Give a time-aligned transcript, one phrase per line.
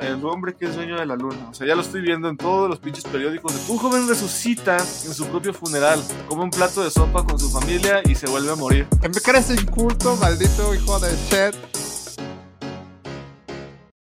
[0.00, 1.48] El hombre que es dueño de la luna.
[1.50, 3.68] O sea, ya lo estoy viendo en todos los pinches periódicos.
[3.68, 8.00] Un joven resucita en su propio funeral, come un plato de sopa con su familia
[8.04, 8.86] y se vuelve a morir.
[9.02, 11.56] ¿En qué crees inculto, maldito hijo de shit?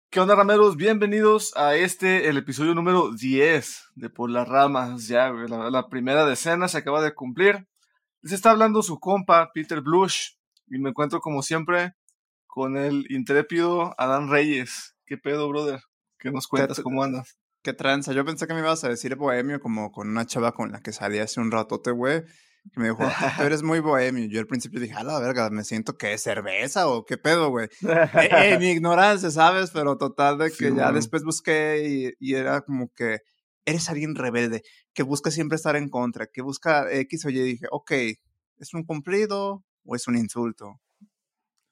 [0.09, 0.77] ¿Qué onda, rameros?
[0.77, 5.07] Bienvenidos a este, el episodio número 10 de Por las Ramas.
[5.07, 7.66] Ya, la, la primera decena se acaba de cumplir.
[8.23, 10.30] Les está hablando su compa, Peter Blush,
[10.66, 11.95] y me encuentro como siempre
[12.46, 14.94] con el intrépido Adán Reyes.
[15.07, 15.80] ¿Qué pedo, brother?
[16.18, 16.80] ¿Qué nos cuentas?
[16.80, 17.39] ¿Cómo andas?
[17.62, 18.12] ¿Qué tranza?
[18.12, 20.92] Yo pensé que me ibas a decir bohemio como con una chava con la que
[20.92, 22.23] salí hace un ratote, güey.
[22.73, 23.05] Que me dijo,
[23.37, 24.27] tú eres muy bohemio.
[24.27, 27.51] Yo al principio dije, a la verga, me siento que es cerveza o qué pedo,
[27.51, 27.69] güey.
[27.82, 29.70] eh, mi ignorancia, ¿sabes?
[29.73, 33.18] Pero total de que ya después busqué y, y, era como que
[33.66, 34.62] eres alguien rebelde,
[34.95, 37.38] que busca siempre estar en contra, que busca X o Y.
[37.38, 37.93] Y dije, ok,
[38.57, 40.80] ¿es un cumplido o es un insulto?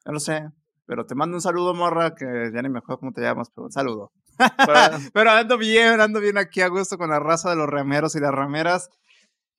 [0.05, 0.43] No lo sé,
[0.87, 3.67] pero te mando un saludo, morra, que ya ni me acuerdo cómo te llamas, pero
[3.67, 4.13] un saludo.
[5.15, 8.21] pero ando bien, ando bien aquí a gusto con la raza de los rameros y
[8.21, 8.91] las rameras.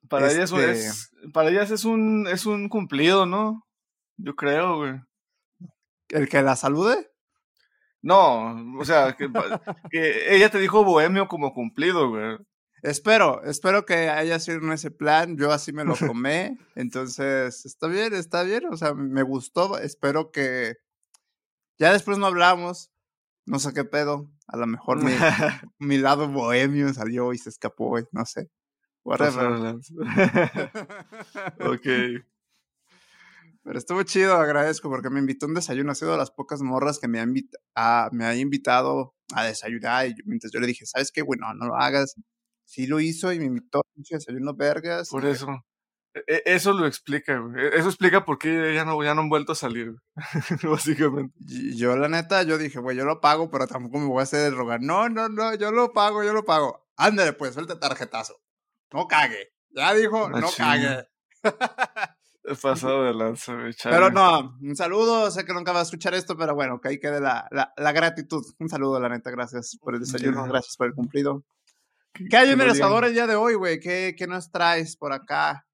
[0.10, 3.66] Para ellas este es, para ellas es un, es un cumplido, ¿no?
[4.18, 4.94] Yo creo, güey.
[6.10, 7.10] ¿El que la salude?
[8.02, 9.30] No, o sea, que,
[9.92, 12.38] que ella te dijo bohemio como cumplido, güey.
[12.84, 15.38] Espero, espero que haya sido ese plan.
[15.38, 16.58] Yo así me lo tomé.
[16.76, 18.64] Entonces, está bien, está bien.
[18.70, 19.80] O sea, me gustó.
[19.80, 20.76] Espero que
[21.78, 22.92] ya después no hablamos,
[23.46, 24.30] no sé qué pedo.
[24.48, 25.12] A lo mejor mi,
[25.80, 28.50] mi lado bohemio salió y se escapó, no sé.
[29.04, 29.76] Whatever.
[31.60, 31.88] ok.
[33.64, 35.92] Pero estuvo chido, agradezco, porque me invitó a un desayuno.
[35.92, 37.26] Ha sido de las pocas morras que me ha,
[37.76, 40.08] a, me ha invitado a desayunar.
[40.08, 42.16] Y mientras yo le dije, ¿sabes qué, Bueno, no, lo hagas.
[42.66, 45.10] Sí lo hizo y me invitó a un desayuno vergas.
[45.10, 45.48] Por eso.
[46.28, 47.66] E, eso lo explica, güey.
[47.66, 49.96] E, eso explica por qué ya no, ya no han vuelto a salir,
[50.64, 51.36] básicamente.
[51.76, 54.54] Yo, la neta, yo dije, güey, yo lo pago, pero tampoco me voy a hacer
[54.54, 54.82] rogar.
[54.82, 56.88] No, no, no, yo lo pago, yo lo pago.
[56.96, 58.36] Ándale, pues, suelta tarjetazo.
[58.92, 59.54] No cague.
[59.72, 61.08] Ya dijo, no cague.
[62.46, 63.74] He pasado de lanza, güey.
[63.84, 65.32] Pero no, un saludo.
[65.32, 67.92] Sé que nunca va a escuchar esto, pero bueno, que ahí quede la, la, la
[67.94, 68.44] gratitud.
[68.60, 69.32] Un saludo, la neta.
[69.32, 70.44] Gracias por el desayuno.
[70.46, 71.46] Gracias por el cumplido.
[72.14, 73.80] ¿Qué hay en el el día de hoy, güey?
[73.80, 75.66] ¿Qué, ¿Qué nos traes por acá?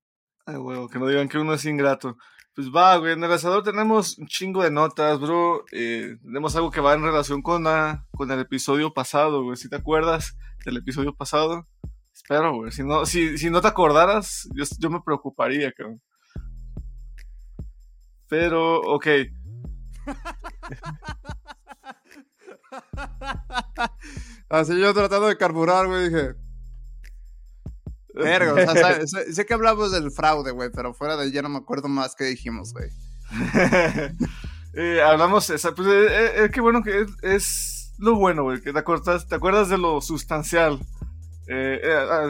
[0.91, 2.17] Que no digan que uno es ingrato.
[2.55, 5.63] Pues va, güey, en el asador tenemos un chingo de notas, bro.
[5.71, 9.55] Eh, tenemos algo que va en relación con, la, con el episodio pasado, güey.
[9.55, 11.67] Si te acuerdas del episodio pasado,
[12.13, 12.71] espero, güey.
[12.71, 16.01] Si no, si, si no te acordaras, yo, yo me preocuparía, cabrón.
[18.27, 19.07] Pero, ok.
[24.49, 26.35] Así yo tratando de carburar, güey, dije,
[28.13, 31.57] Verga, o sea, sé, que hablamos del fraude, güey, pero fuera de ya no me
[31.57, 32.89] acuerdo más qué dijimos, güey.
[34.73, 38.79] eh, hablamos, pues, es eh, eh, que bueno que es, lo bueno, güey, que te
[38.79, 40.79] acuerdas, te acuerdas de lo sustancial.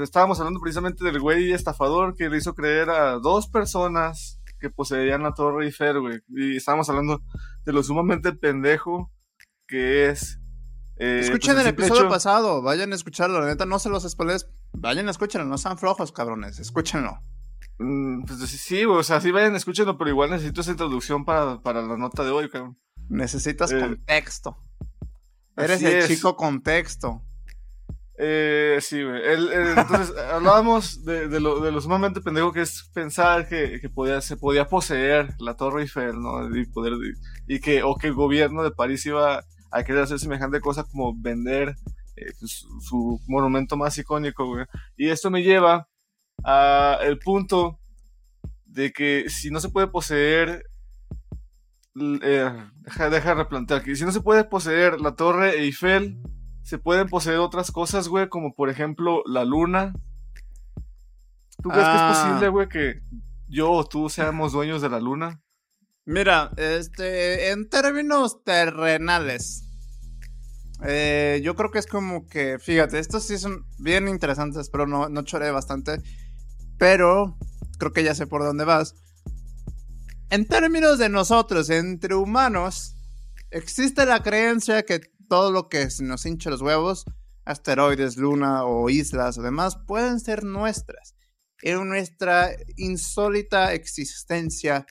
[0.02, 5.24] Estábamos hablando precisamente del güey estafador que le hizo creer a dos personas que poseían
[5.24, 6.22] la Torre Eiffel, güey.
[6.30, 7.22] Y estábamos hablando
[7.66, 9.12] de lo sumamente pendejo
[9.68, 10.40] que es.
[10.96, 15.10] Escuchen pues, el episodio pasado, vayan a escucharlo, la neta no se los spoilers Vayan,
[15.10, 17.20] escúchenlo, no sean flojos, cabrones, escúchenlo.
[17.80, 21.82] Mm, pues sí, o sea, sí vayan, escúchenlo, pero igual necesito esa introducción para, para
[21.82, 22.78] la nota de hoy, cabrón.
[23.10, 24.58] Necesitas eh, contexto.
[25.58, 27.24] Eres el chico contexto.
[28.22, 29.22] Eh, sí, güey.
[29.26, 34.20] entonces, hablábamos de, de, lo, de lo sumamente pendejo que es pensar que, que podía,
[34.20, 36.54] se podía poseer la Torre Eiffel, ¿no?
[36.54, 36.94] Y, poder,
[37.48, 41.14] y que, o que el gobierno de París iba a querer hacer semejante cosa como
[41.16, 41.76] vender
[42.20, 44.66] eh, su monumento más icónico, güey.
[44.98, 45.88] Y esto me lleva
[46.44, 47.80] a el punto
[48.66, 50.64] de que si no se puede poseer
[52.22, 56.22] eh, deja, deja de replantear que si no se puede poseer la torre Eiffel,
[56.62, 59.94] se pueden poseer otras cosas, güey, como por ejemplo la luna.
[61.62, 62.28] ¿Tú crees que es ah.
[62.28, 63.02] posible, güey, que
[63.48, 65.42] yo o tú seamos dueños de la luna?
[66.06, 69.69] Mira, este, en términos terrenales,
[70.84, 75.10] eh, yo creo que es como que, fíjate, estos sí son bien interesantes, pero no,
[75.10, 76.02] no choré bastante.
[76.78, 77.38] Pero
[77.78, 78.96] creo que ya sé por dónde vas.
[80.30, 82.96] En términos de nosotros, entre humanos,
[83.52, 87.06] existe la creencia que todo lo que nos hincha los huevos,
[87.46, 91.16] asteroides, luna o islas o demás, pueden ser nuestras.
[91.62, 94.86] En nuestra insólita existencia,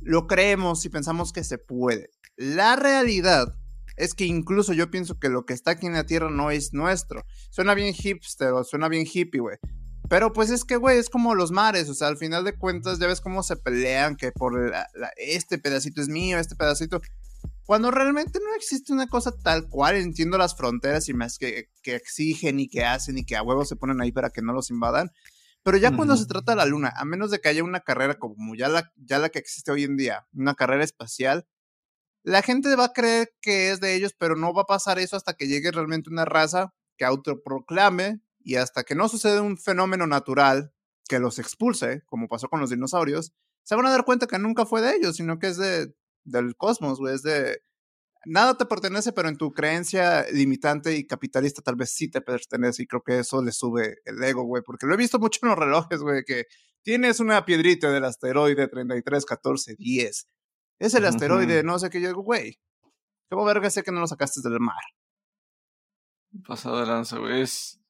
[0.00, 2.10] lo creemos y pensamos que se puede.
[2.36, 3.58] La realidad
[3.96, 6.72] es que incluso yo pienso que lo que está aquí en la Tierra no es
[6.72, 7.24] nuestro.
[7.50, 9.56] Suena bien hipster o suena bien hippie, güey.
[10.08, 12.98] Pero pues es que, güey, es como los mares, o sea, al final de cuentas
[12.98, 14.72] ya ves cómo se pelean, que por
[15.16, 17.00] este pedacito es mío, este pedacito.
[17.64, 21.96] Cuando realmente no existe una cosa tal cual, entiendo las fronteras y más que, que
[21.96, 24.70] exigen y que hacen y que a huevos se ponen ahí para que no los
[24.70, 25.10] invadan.
[25.64, 28.14] Pero ya cuando se trata de la luna, a menos de que haya una carrera
[28.20, 31.44] como ya la, ya la que existe hoy en día, una carrera espacial,
[32.26, 35.14] la gente va a creer que es de ellos, pero no va a pasar eso
[35.14, 40.08] hasta que llegue realmente una raza que autoproclame y hasta que no suceda un fenómeno
[40.08, 40.72] natural
[41.08, 43.32] que los expulse, como pasó con los dinosaurios,
[43.62, 45.94] se van a dar cuenta que nunca fue de ellos, sino que es de,
[46.24, 47.60] del cosmos, güey, es de...
[48.24, 52.82] Nada te pertenece, pero en tu creencia limitante y capitalista tal vez sí te pertenece
[52.82, 55.50] y creo que eso le sube el ego, güey, porque lo he visto mucho en
[55.50, 56.46] los relojes, güey, que
[56.82, 60.26] tienes una piedrita del asteroide 331410.
[60.78, 62.58] Es el asteroide, no sé qué, yo digo, güey,
[63.30, 64.76] ¿cómo verga sé que no lo sacaste del mar?
[66.46, 67.80] Pasado de lanza, güey, es...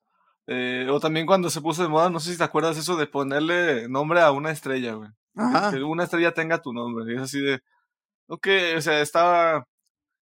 [0.48, 3.08] Eh, o también cuando se puso de moda, no sé si te acuerdas eso de
[3.08, 5.10] ponerle nombre a una estrella, güey.
[5.36, 7.12] Que una estrella tenga tu nombre.
[7.12, 7.60] Y es así de.
[8.26, 9.66] Ok, o sea, está.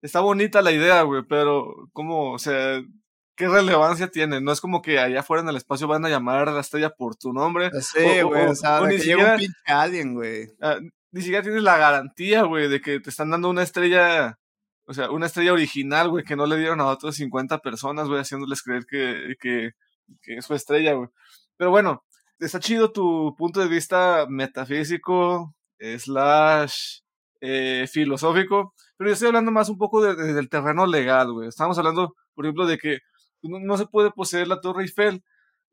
[0.02, 2.34] Está bonita la idea, güey, pero ¿cómo?
[2.34, 2.82] O sea,
[3.36, 4.40] ¿qué relevancia tiene?
[4.40, 6.92] No es como que allá afuera en el espacio van a llamar a la estrella
[6.92, 7.70] por tu nombre.
[7.82, 10.48] Sí, güey, o, sea, ni siquiera, un pinche alien, güey.
[10.62, 10.78] Ah,
[11.12, 14.40] ni siquiera tienes la garantía, güey, de que te están dando una estrella,
[14.86, 18.22] o sea, una estrella original, güey, que no le dieron a otras 50 personas, güey,
[18.22, 19.72] haciéndoles creer que, que,
[20.22, 21.10] que es su estrella, güey.
[21.58, 22.04] Pero bueno,
[22.40, 25.56] está chido tu punto de vista metafísico,
[25.98, 27.00] slash
[27.42, 31.48] eh, filosófico, pero yo estoy hablando más un poco del terreno legal, güey.
[31.48, 33.00] Estamos hablando, por ejemplo, de que
[33.42, 35.24] no, se puede poseer la Torre Eiffel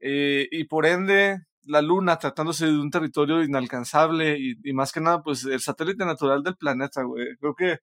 [0.00, 5.00] eh, y por ende la Luna tratándose de un territorio inalcanzable y, y, más que
[5.00, 7.36] nada, pues el satélite natural del planeta, güey.
[7.38, 7.78] Creo que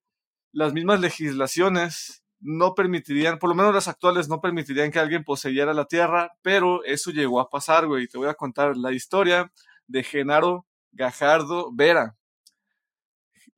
[0.51, 5.73] las mismas legislaciones no permitirían, por lo menos las actuales, no permitirían que alguien poseyera
[5.73, 8.07] la tierra, pero eso llegó a pasar, güey.
[8.07, 9.51] Te voy a contar la historia
[9.87, 12.15] de Genaro Gajardo Vera.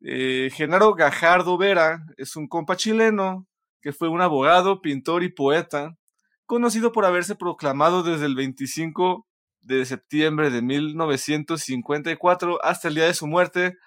[0.01, 3.48] Eh, Genaro Gajardo Vera es un compa chileno
[3.81, 5.98] que fue un abogado, pintor y poeta,
[6.45, 9.27] conocido por haberse proclamado desde el 25
[9.65, 13.77] de septiembre de 1954 hasta el día de su muerte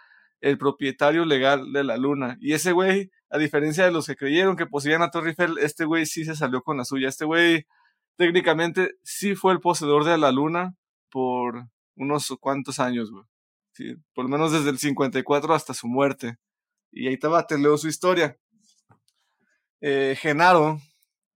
[0.40, 2.36] el propietario legal de la luna.
[2.40, 5.84] Y ese güey a diferencia de los que creyeron que poseían a Torre Eiffel, este
[5.84, 7.08] güey sí se salió con la suya.
[7.08, 7.66] Este güey
[8.16, 10.74] técnicamente sí fue el poseedor de la luna
[11.10, 13.24] por unos cuantos años, güey.
[13.72, 16.36] Sí, por lo menos desde el 54 hasta su muerte.
[16.90, 18.36] Y ahí va, te leo su historia.
[19.80, 20.80] Eh, Genaro,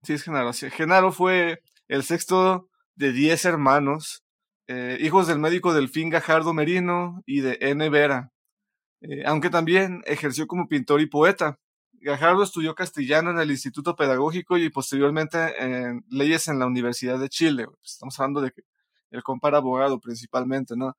[0.01, 0.69] sí es Genaro, sí.
[0.71, 4.22] Genaro fue el sexto de diez hermanos,
[4.67, 7.89] eh, hijos del médico Delfín Gajardo Merino y de N.
[7.89, 8.31] Vera,
[9.01, 11.59] eh, aunque también ejerció como pintor y poeta.
[11.91, 17.29] Gajardo estudió castellano en el Instituto Pedagógico y posteriormente en leyes en la Universidad de
[17.29, 17.67] Chile.
[17.83, 18.63] Estamos hablando de que
[19.11, 20.97] el compa abogado principalmente, ¿no?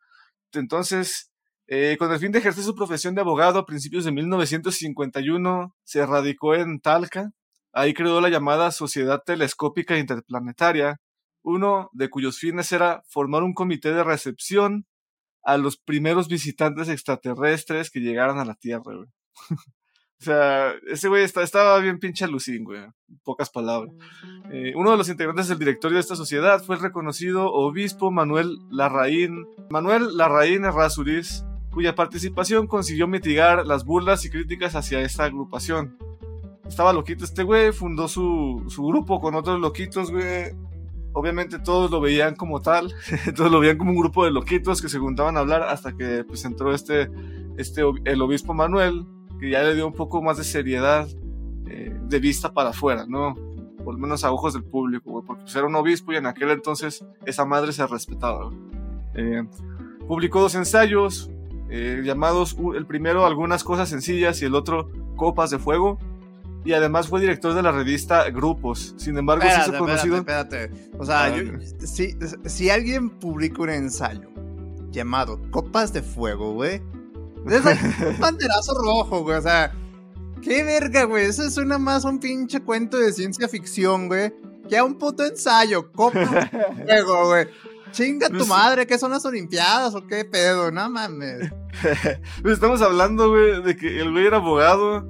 [0.53, 1.31] Entonces,
[1.67, 6.07] eh, con el fin de ejercer su profesión de abogado a principios de 1951, se
[6.07, 7.33] radicó en Talca.
[7.73, 11.01] Ahí creó la llamada Sociedad Telescópica Interplanetaria,
[11.45, 14.87] uno de cuyos fines era formar un comité de recepción
[15.45, 18.83] a los primeros visitantes extraterrestres que llegaran a la Tierra.
[20.21, 22.81] O sea, ese güey estaba bien pinche alucín, güey.
[23.25, 23.93] pocas palabras.
[24.51, 28.57] Eh, uno de los integrantes del directorio de esta sociedad fue el reconocido obispo Manuel
[28.71, 35.99] Larraín, Manuel Larraín Errázuriz, cuya participación consiguió mitigar las burlas y críticas hacia esta agrupación.
[36.67, 40.53] Estaba loquito este güey, fundó su, su grupo con otros loquitos, güey.
[41.15, 42.93] Obviamente todos lo veían como tal,
[43.37, 46.25] todos lo veían como un grupo de loquitos que se juntaban a hablar hasta que
[46.25, 47.09] pues entró este,
[47.57, 49.07] este, el obispo Manuel,
[49.41, 51.09] que ya le dio un poco más de seriedad
[51.69, 53.35] eh, de vista para afuera, ¿no?
[53.85, 56.51] Por lo menos a ojos del público, porque pues, era un obispo y en aquel
[56.51, 58.51] entonces esa madre se respetaba.
[59.15, 59.45] Eh,
[60.09, 61.31] publicó dos ensayos
[61.71, 65.99] eh, llamados, el primero Algunas cosas sencillas y el otro Copas de Fuego.
[66.65, 68.95] Y además fue director de la revista Grupos.
[68.97, 70.17] Sin embargo, se hizo conocido.
[70.17, 71.35] Espérate, O sea,
[71.79, 72.17] si,
[72.47, 74.31] si alguien publica un ensayo
[74.91, 76.81] llamado Copas de Fuego, güey,
[77.47, 77.65] es
[78.07, 79.39] un banderazo rojo, güey.
[79.39, 79.73] O sea,
[80.43, 81.27] qué verga, güey.
[81.27, 84.33] Eso suena más a un pinche cuento de ciencia ficción, güey.
[84.69, 85.93] Que a un puto ensayo.
[85.93, 86.51] Copa
[86.85, 87.47] juego, güey.
[87.93, 90.71] Chinga tu pues madre, ¿qué son las Olimpiadas o qué pedo?
[90.71, 91.51] No mames.
[92.43, 95.05] Pues estamos hablando, güey, de que el güey era abogado.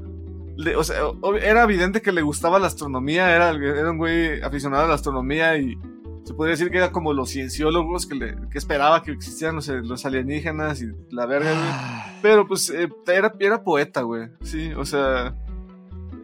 [0.76, 0.96] O sea,
[1.42, 3.34] era evidente que le gustaba la astronomía.
[3.34, 5.76] Era, era un güey aficionado a la astronomía y
[6.24, 10.06] se podría decir que era como los cienciólogos que, le, que esperaba que existieran los,
[10.06, 11.64] alienígenas y la verga, güey.
[11.64, 12.18] Ah.
[12.22, 14.28] Pero pues eh, era, era poeta, güey.
[14.42, 15.34] Sí, o sea,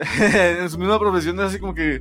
[0.21, 2.01] en su misma profesión es así como que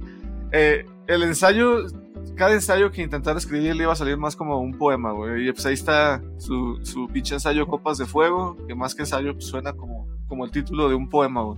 [0.54, 1.88] eh, el ensayo,
[2.36, 5.50] cada ensayo que intentara escribir le iba a salir más como un poema, güey.
[5.50, 9.34] Y pues ahí está su, su pinche ensayo Copas de Fuego, que más que ensayo
[9.34, 11.58] pues, suena como, como el título de un poema, güey.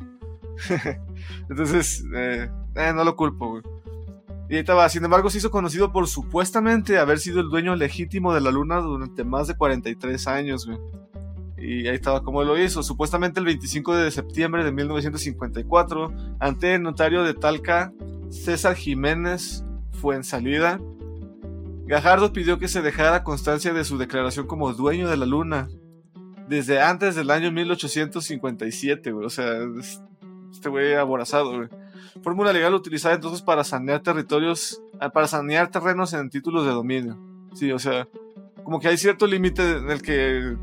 [1.49, 3.63] Entonces, eh, eh, no lo culpo, güey.
[4.49, 8.33] Y ahí estaba, sin embargo, se hizo conocido por supuestamente haber sido el dueño legítimo
[8.33, 10.77] de la luna durante más de 43 años, güey.
[11.57, 12.83] Y ahí estaba cómo lo hizo.
[12.83, 17.93] Supuestamente el 25 de septiembre de 1954, ante el notario de Talca,
[18.29, 19.63] César Jiménez
[20.01, 20.79] fue en salida.
[21.85, 25.69] Gajardo pidió que se dejara constancia de su declaración como dueño de la luna
[26.47, 29.25] desde antes del año 1857, güey.
[29.25, 29.59] O sea,
[30.51, 31.69] este güey aborazado, güey.
[32.21, 37.17] Fórmula legal utilizada entonces para sanear territorios, ah, para sanear terrenos en títulos de dominio.
[37.53, 38.07] Sí, o sea,
[38.63, 40.57] como que hay cierto límite en el que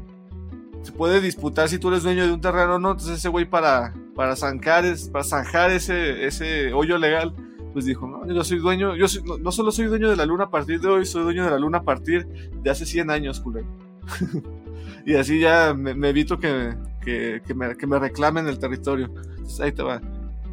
[0.82, 2.92] se puede disputar si tú eres dueño de un terreno o no.
[2.92, 7.34] Entonces ese güey para, para zanjar, para zanjar ese, ese hoyo legal,
[7.72, 9.06] pues dijo, no, yo soy dueño, yo
[9.40, 11.58] no, solo soy dueño de la luna a partir de hoy, soy dueño de la
[11.58, 13.66] luna a partir de hace 100 años, culero.
[15.06, 16.74] y así ya me, evito que,
[17.08, 19.06] que, que, me, que, me, reclamen el territorio.
[19.06, 20.02] Entonces ahí te va.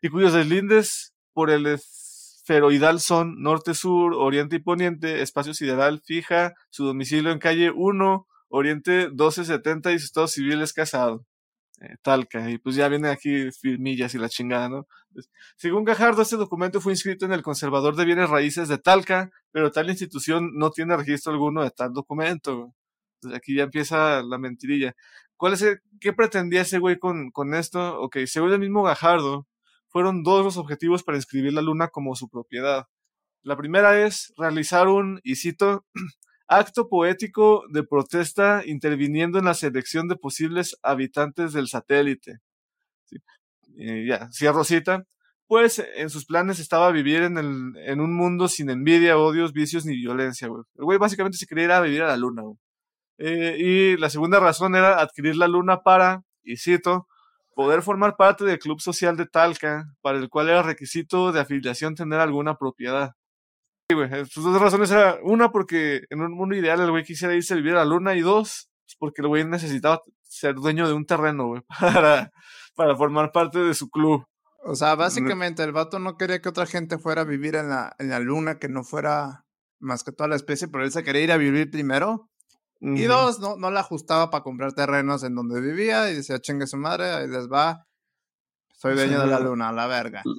[0.02, 1.66] y cuyos deslindes por el
[2.50, 9.08] esferoidal son norte-sur, oriente y poniente, espacio sideral fija, su domicilio en calle 1, oriente
[9.10, 11.24] 1270 y su estado civil es casado.
[11.80, 14.86] Eh, Talca, y pues ya vienen aquí firmillas y la chingada, ¿no?
[15.12, 19.30] Pues, según Gajardo, este documento fue inscrito en el Conservador de Bienes Raíces de Talca,
[19.52, 22.74] pero tal institución no tiene registro alguno de tal documento.
[23.16, 24.94] Entonces aquí ya empieza la mentirilla.
[25.36, 28.00] ¿Cuál es el, ¿Qué pretendía ese güey con, con esto?
[28.00, 29.46] Ok, según el mismo Gajardo,
[29.90, 32.86] fueron dos los objetivos para inscribir la luna como su propiedad.
[33.42, 35.84] La primera es realizar un, y cito,
[36.48, 42.38] acto poético de protesta interviniendo en la selección de posibles habitantes del satélite.
[43.04, 43.16] ¿Sí?
[44.06, 45.04] ya, cierro cita.
[45.46, 49.84] Pues en sus planes estaba vivir en, el, en un mundo sin envidia, odios, vicios
[49.84, 50.46] ni violencia.
[50.46, 52.42] El güey básicamente se quería ir a vivir a la luna.
[53.18, 57.08] Eh, y la segunda razón era adquirir la luna para, y cito,
[57.54, 61.94] poder formar parte del club social de Talca, para el cual era requisito de afiliación
[61.94, 63.12] tener alguna propiedad.
[63.90, 64.08] Sí, güey.
[64.26, 67.56] Sus dos razones eran, una, porque en un mundo ideal el güey quisiera irse a
[67.56, 71.06] vivir a la luna, y dos, pues, porque el güey necesitaba ser dueño de un
[71.06, 72.30] terreno, güey, para,
[72.76, 74.24] para formar parte de su club.
[74.62, 77.94] O sea, básicamente el vato no quería que otra gente fuera a vivir en la,
[77.98, 79.44] en la luna, que no fuera
[79.80, 82.29] más que toda la especie, pero él se quería ir a vivir primero.
[82.80, 86.66] Y dos, no, no le ajustaba para comprar terrenos en donde vivía y decía, chingue
[86.66, 87.86] su madre, ahí les va,
[88.80, 90.22] soy dueño de la luna, la verga.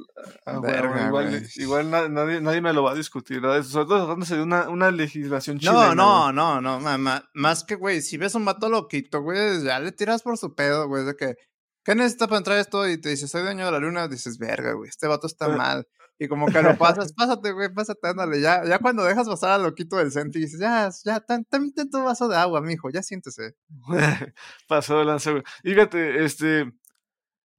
[0.45, 3.41] Ah, verga igual, igual nadie, nadie, me lo va a discutir.
[3.41, 5.93] Sobre todo tratándose de una, una legislación chilena.
[5.93, 6.99] No, no, no, no.
[7.33, 10.87] Más, que, güey, si ves un vato loquito, güey, ya le tiras por su pedo,
[10.87, 11.05] güey.
[11.05, 11.35] De que,
[11.83, 12.87] ¿qué necesitas para entrar esto?
[12.87, 14.07] Y te dice, soy dueño de la luna.
[14.07, 15.87] Dices, verga, güey, este vato está mal.
[16.21, 18.39] Y como que lo pasas, pásate, güey, pásate, ándale.
[18.39, 21.89] Ya, ya cuando dejas pasar al loquito del centro y dices, ya, ya, también ten
[21.89, 23.55] tu vaso de agua, mijo, ya siéntese.
[24.67, 25.41] Pasó de lanza, güey.
[25.63, 26.71] Fíjate, este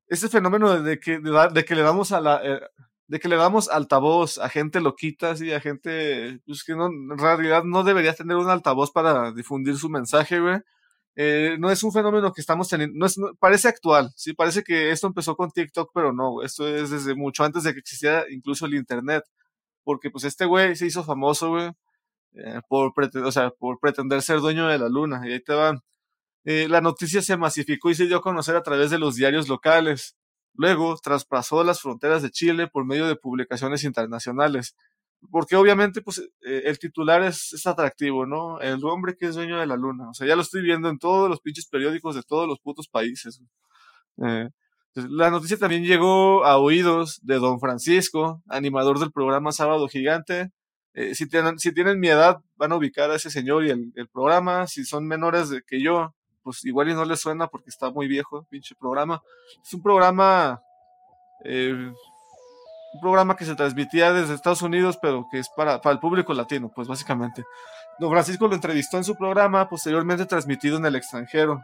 [0.07, 2.61] este fenómeno de que, de, que le damos a la, eh,
[3.09, 7.19] de que le damos altavoz a gente loquita, así, a gente pues, que no, en
[7.19, 10.61] realidad no debería tener un altavoz para difundir su mensaje, güey.
[11.17, 14.91] Eh, no es un fenómeno que estamos teniendo, no es, parece actual, sí, parece que
[14.91, 18.65] esto empezó con TikTok, pero no, esto es desde mucho antes de que existiera incluso
[18.65, 19.25] el Internet,
[19.85, 21.71] porque pues este güey se hizo famoso, güey,
[22.35, 22.93] eh, por,
[23.25, 25.81] o sea, por pretender ser dueño de la luna, y ahí te van.
[26.45, 29.49] Eh, la noticia se masificó y se dio a conocer a través de los diarios
[29.49, 30.17] locales.
[30.55, 34.77] Luego traspasó las fronteras de Chile por medio de publicaciones internacionales.
[35.31, 38.61] Porque obviamente pues, eh, el titular es, es, atractivo, ¿no?
[38.61, 40.11] El hombre que es dueño de la luna.
[40.11, 42.89] O sea, ya lo estoy viendo en todos los pinches periódicos de todos los putos
[42.89, 43.41] países.
[44.19, 44.49] Eh,
[44.95, 50.51] la noticia también llegó a oídos de don Francisco, animador del programa Sábado Gigante,
[51.15, 54.67] si, tienen, si tienen mi edad, van a ubicar a ese señor y el, programa.
[54.67, 58.09] Si son menores de que yo, pues igual y no le suena porque está muy
[58.09, 59.23] viejo, pinche programa.
[59.65, 60.61] Es un programa,
[61.45, 61.93] eh,
[62.93, 66.35] un programa que se transmitía desde Estados Unidos, pero que es para, para el público
[66.35, 67.45] latino, pues básicamente.
[67.99, 71.63] Don Francisco lo entrevistó en su programa, posteriormente transmitido en el extranjero.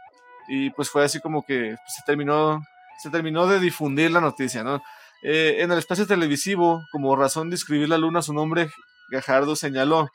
[0.49, 2.62] Y pues fue así como que pues, se terminó,
[2.99, 4.82] se terminó de difundir la noticia, ¿no?
[5.23, 8.70] Eh, en el espacio televisivo, como razón de escribir la luna, su nombre
[9.11, 10.08] Gajardo señaló.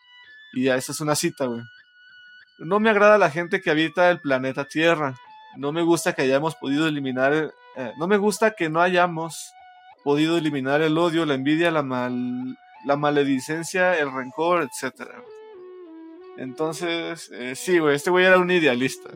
[0.53, 1.61] Y ya esa es una cita, güey.
[2.59, 5.15] No me agrada la gente que habita el planeta Tierra.
[5.57, 7.33] No me gusta que hayamos podido eliminar.
[7.75, 9.51] Eh, no me gusta que no hayamos
[10.03, 15.09] podido eliminar el odio, la envidia, la mal, la maledicencia, el rencor, etc.
[16.37, 19.09] Entonces, eh, sí, güey, este güey era un idealista.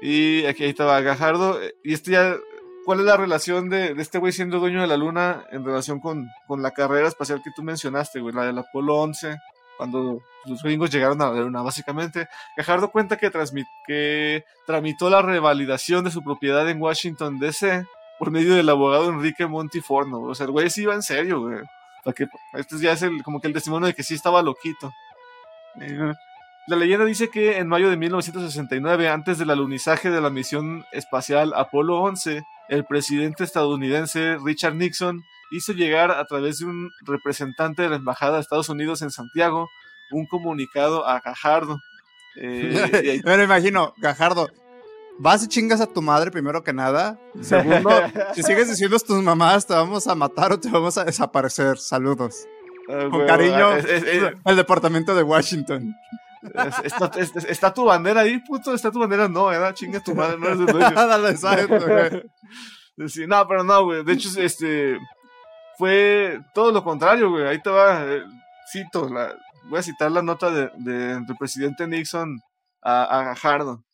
[0.00, 1.62] Y aquí estaba Gajardo.
[1.62, 2.36] Eh, y este ya,
[2.84, 6.28] ¿cuál es la relación de, este güey siendo dueño de la luna en relación con,
[6.46, 8.34] con, la carrera espacial que tú mencionaste, güey?
[8.34, 9.36] La del Apolo 11,
[9.76, 12.28] cuando los gringos llegaron a la luna, básicamente.
[12.56, 13.30] Gajardo cuenta que,
[13.86, 17.84] que tramitó la revalidación de su propiedad en Washington, D.C.
[18.20, 20.20] por medio del abogado Enrique Montiforno.
[20.20, 21.60] O sea, el güey sí iba en serio, güey.
[22.52, 24.92] Este ya es el, como que el testimonio de que sí estaba loquito.
[25.80, 26.12] Eh,
[26.66, 31.54] la leyenda dice que en mayo de 1969, antes del alunizaje de la misión espacial
[31.56, 37.88] Apolo 11, el presidente estadounidense Richard Nixon hizo llegar a través de un representante de
[37.88, 39.66] la Embajada de Estados Unidos en Santiago
[40.10, 41.80] un comunicado a Gajardo.
[42.36, 44.50] Eh, Me lo imagino, Gajardo,
[45.18, 47.18] vas y chingas a tu madre primero que nada.
[47.40, 47.90] Segundo,
[48.34, 51.78] si sigues diciendo a tus mamás, te vamos a matar o te vamos a desaparecer.
[51.78, 52.46] Saludos.
[52.88, 55.94] Ah, Con cariño, el departamento de Washington.
[57.48, 59.74] Está, tu bandera ahí, puto, está tu bandera, no, ¿verdad?
[59.74, 62.28] Chinga tu madre, no es el dueño.
[63.08, 64.02] sí, no, pero no, güey.
[64.04, 64.98] De hecho, este
[65.76, 67.46] fue todo lo contrario, güey.
[67.46, 68.22] Ahí te va, eh,
[68.72, 72.40] cito, la, voy a citar la nota de, del presidente Nixon
[72.82, 73.84] a, a Gajardo.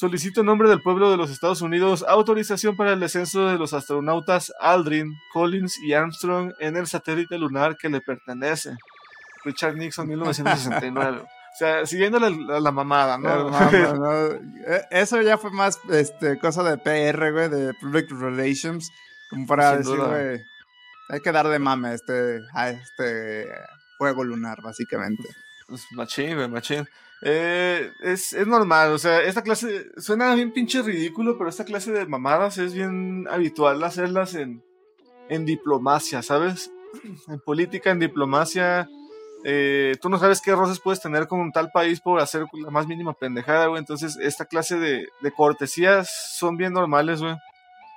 [0.00, 3.74] Solicito en nombre del pueblo de los Estados Unidos autorización para el descenso de los
[3.74, 8.78] astronautas Aldrin, Collins y Armstrong en el satélite lunar que le pertenece.
[9.44, 11.18] Richard Nixon, 1969.
[11.20, 11.26] O
[11.58, 14.26] sea, siguiendo la, la, mamada, ¿no?
[14.66, 18.90] E, eso ya fue más este, cosa de PR, güey, de Public Relations,
[19.28, 20.40] como para decir, güey,
[21.10, 23.48] hay que dar de mame a este, a este
[23.98, 25.28] juego lunar, básicamente.
[25.68, 26.88] Pues machín, güey, machín.
[27.22, 31.92] Eh, es, es, normal, o sea, esta clase suena bien pinche ridículo, pero esta clase
[31.92, 34.62] de mamadas es bien habitual hacerlas en,
[35.28, 36.70] en diplomacia, ¿sabes?
[37.28, 38.88] En política, en diplomacia,
[39.44, 42.70] eh, tú no sabes qué roces puedes tener con un tal país por hacer la
[42.70, 43.78] más mínima pendejada, güey.
[43.78, 47.34] Entonces, esta clase de, de cortesías son bien normales, güey.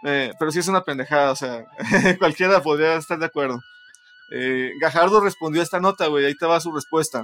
[0.06, 1.66] Eh, pero sí es una pendejada, o sea,
[2.20, 3.62] cualquiera podría estar de acuerdo.
[4.32, 7.24] Eh, Gajardo respondió a esta nota, güey, ahí te va su respuesta.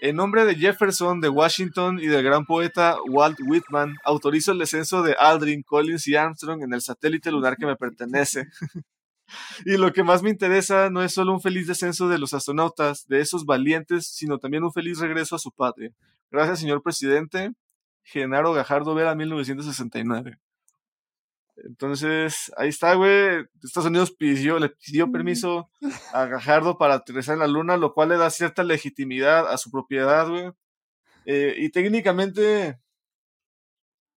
[0.00, 5.02] En nombre de Jefferson, de Washington y del gran poeta Walt Whitman, autorizo el descenso
[5.02, 8.46] de Aldrin, Collins y Armstrong en el satélite lunar que me pertenece.
[9.66, 13.08] y lo que más me interesa no es solo un feliz descenso de los astronautas,
[13.08, 15.90] de esos valientes, sino también un feliz regreso a su patria.
[16.30, 17.50] Gracias, señor presidente.
[18.04, 20.38] Genaro Gajardo Vera, 1969.
[21.64, 23.44] Entonces, ahí está, güey.
[23.62, 25.70] Estados Unidos pidió, le pidió permiso
[26.12, 29.70] a Gajardo para aterrizar en la luna, lo cual le da cierta legitimidad a su
[29.70, 30.50] propiedad, güey.
[31.24, 32.78] Eh, y técnicamente,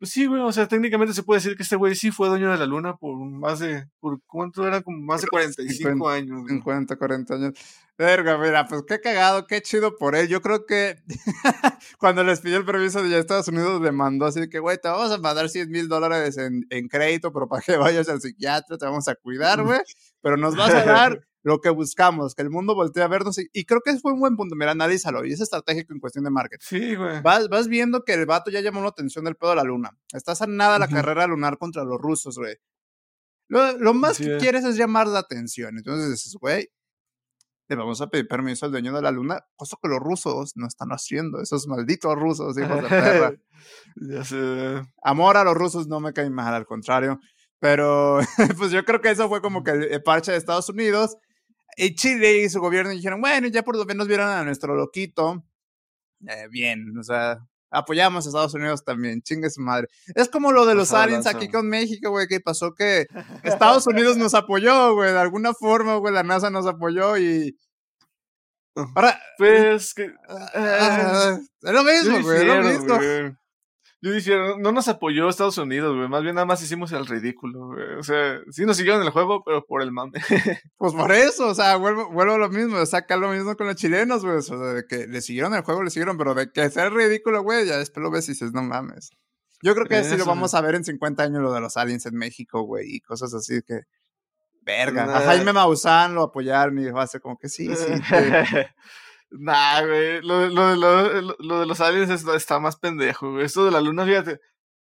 [0.01, 2.49] pues sí, güey, o sea, técnicamente se puede decir que este güey sí fue dueño
[2.49, 6.41] de la luna por más de, por cuánto era, como más de 45 años.
[6.47, 7.53] 50, 40 años.
[7.99, 10.27] Verga, mira, pues qué cagado, qué chido por él.
[10.27, 10.95] Yo creo que
[11.99, 15.11] cuando les pidió el permiso de Estados Unidos le mandó así que, güey, te vamos
[15.11, 18.85] a mandar 100 mil dólares en, en crédito, pero para que vayas al psiquiatra, te
[18.85, 19.81] vamos a cuidar, güey,
[20.19, 23.37] pero nos vas a dar lo que buscamos, que el mundo voltee a vernos.
[23.37, 24.55] Y, creo que fue un buen punto.
[24.55, 25.25] Mira, analízalo.
[25.25, 26.65] Y es estratégico en cuestión de marketing.
[26.67, 27.21] Sí, güey.
[27.21, 29.97] Vas, vas viendo que el vato ya llamó la atención del pedo de la luna.
[30.13, 32.55] Estás a nada la carrera lunar contra los rusos, güey.
[33.47, 35.77] Lo, más que quieres es llamar la atención.
[35.77, 36.69] Entonces dices, güey,
[37.67, 40.67] le vamos a pedir permiso al dueño de la luna, cosa que los rusos no
[40.67, 41.41] están haciendo.
[41.41, 43.33] Esos malditos rusos, hijos de perra.
[43.95, 44.81] ya sé.
[45.03, 47.19] Amor a los rusos no me cae mal, al contrario.
[47.59, 48.19] Pero,
[48.57, 51.30] pues yo creo que eso fue como que el parche de Estados Unidos y
[51.95, 55.43] Chile y su gobierno dijeron, bueno, ya por lo menos vieron a nuestro loquito.
[56.27, 57.39] Eh, bien, o sea,
[57.71, 59.87] apoyamos a Estados Unidos también, chingue su madre.
[60.13, 63.07] Es como lo de los aliens aquí con México, güey, que pasó que
[63.43, 67.57] Estados Unidos nos apoyó, güey, de alguna forma, güey, la NASA nos apoyó y...
[68.95, 70.13] Ahora, pues, que...
[70.29, 73.37] Ah, es lo mismo, güey, es lo mismo.
[74.03, 76.09] Yo dije, no nos apoyó Estados Unidos, güey.
[76.09, 77.93] Más bien nada más hicimos el ridículo, güey.
[77.99, 80.13] O sea, sí nos siguieron el juego, pero por el mame.
[80.77, 82.77] pues por eso, o sea, vuelvo, vuelvo a lo mismo.
[82.77, 84.37] O sea, acá lo mismo con los chilenos, güey.
[84.37, 87.43] O sea, de que le siguieron el juego, le siguieron, pero de que sea ridículo,
[87.43, 89.11] güey, ya después lo ves y dices, no mames.
[89.61, 92.07] Yo creo que así lo vamos a ver en 50 años, lo de los aliens
[92.07, 93.81] en México, güey, y cosas así que.
[94.63, 95.15] Verga.
[95.15, 97.85] A Jaime Maussan lo apoyaron y dijo hace como que sí, sí.
[99.31, 100.21] Nah, güey.
[100.21, 103.45] Lo, lo, lo, lo, de los aliens está más pendejo, güey.
[103.45, 104.39] Esto de la luna, fíjate,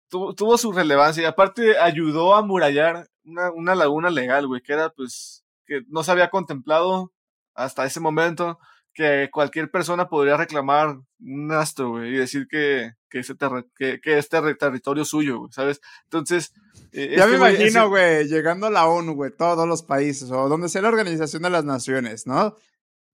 [0.08, 4.74] tuvo, tuvo su relevancia y aparte ayudó a murallar una, una laguna legal, güey, que
[4.74, 7.12] era pues que no se había contemplado
[7.56, 8.60] hasta ese momento
[8.94, 13.36] que cualquier persona podría reclamar un astro, güey, y decir que, que, ese
[13.78, 15.82] que, que es territorio suyo, güey, ¿sabes?
[16.04, 16.54] Entonces...
[16.94, 20.70] Eh, ya me imagino, güey, llegando a la ONU, güey, todos los países, o donde
[20.70, 22.56] sea la Organización de las Naciones, ¿no?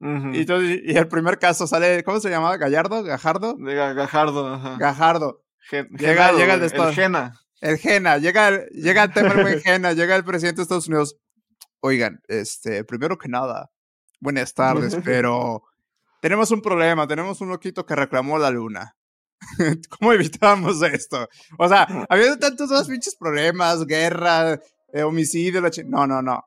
[0.01, 2.57] Y, entonces, y el primer caso sale, ¿cómo se llamaba?
[2.57, 3.03] ¿Gallardo?
[3.03, 3.55] ¿Gajardo?
[3.55, 4.77] De Gajardo, ajá.
[4.79, 5.43] Gajardo.
[5.71, 7.33] llega, llega el, el Gena.
[7.61, 11.17] El Gena, llega, llega el tema del Gena, llega el presidente de Estados Unidos.
[11.81, 13.69] Oigan, este, primero que nada,
[14.19, 15.61] buenas tardes, pero
[16.21, 18.95] tenemos un problema, tenemos un loquito que reclamó la luna.
[19.99, 21.27] ¿Cómo evitamos esto?
[21.57, 24.59] O sea, habiendo tantos pinches problemas, guerra,
[24.93, 26.43] eh, homicidio, no, no, no.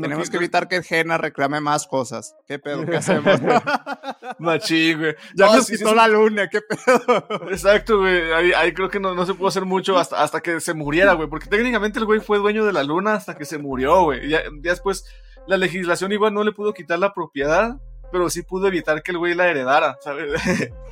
[0.00, 2.34] Tenemos que evitar que el Gena reclame más cosas.
[2.46, 2.84] ¿Qué pedo?
[2.86, 3.40] ¿Qué hacemos?
[4.38, 5.14] Machín, güey.
[5.34, 7.50] Ya nos quitó la luna, ¿qué pedo?
[7.50, 8.32] Exacto, güey.
[8.32, 11.28] Ahí, creo que no, no, se pudo hacer mucho hasta, hasta que se muriera, güey.
[11.28, 14.28] Porque técnicamente el güey fue dueño de la luna hasta que se murió, güey.
[14.28, 15.04] Ya, ya después
[15.46, 17.76] la legislación igual no le pudo quitar la propiedad,
[18.10, 20.40] pero sí pudo evitar que el güey la heredara, ¿sabes?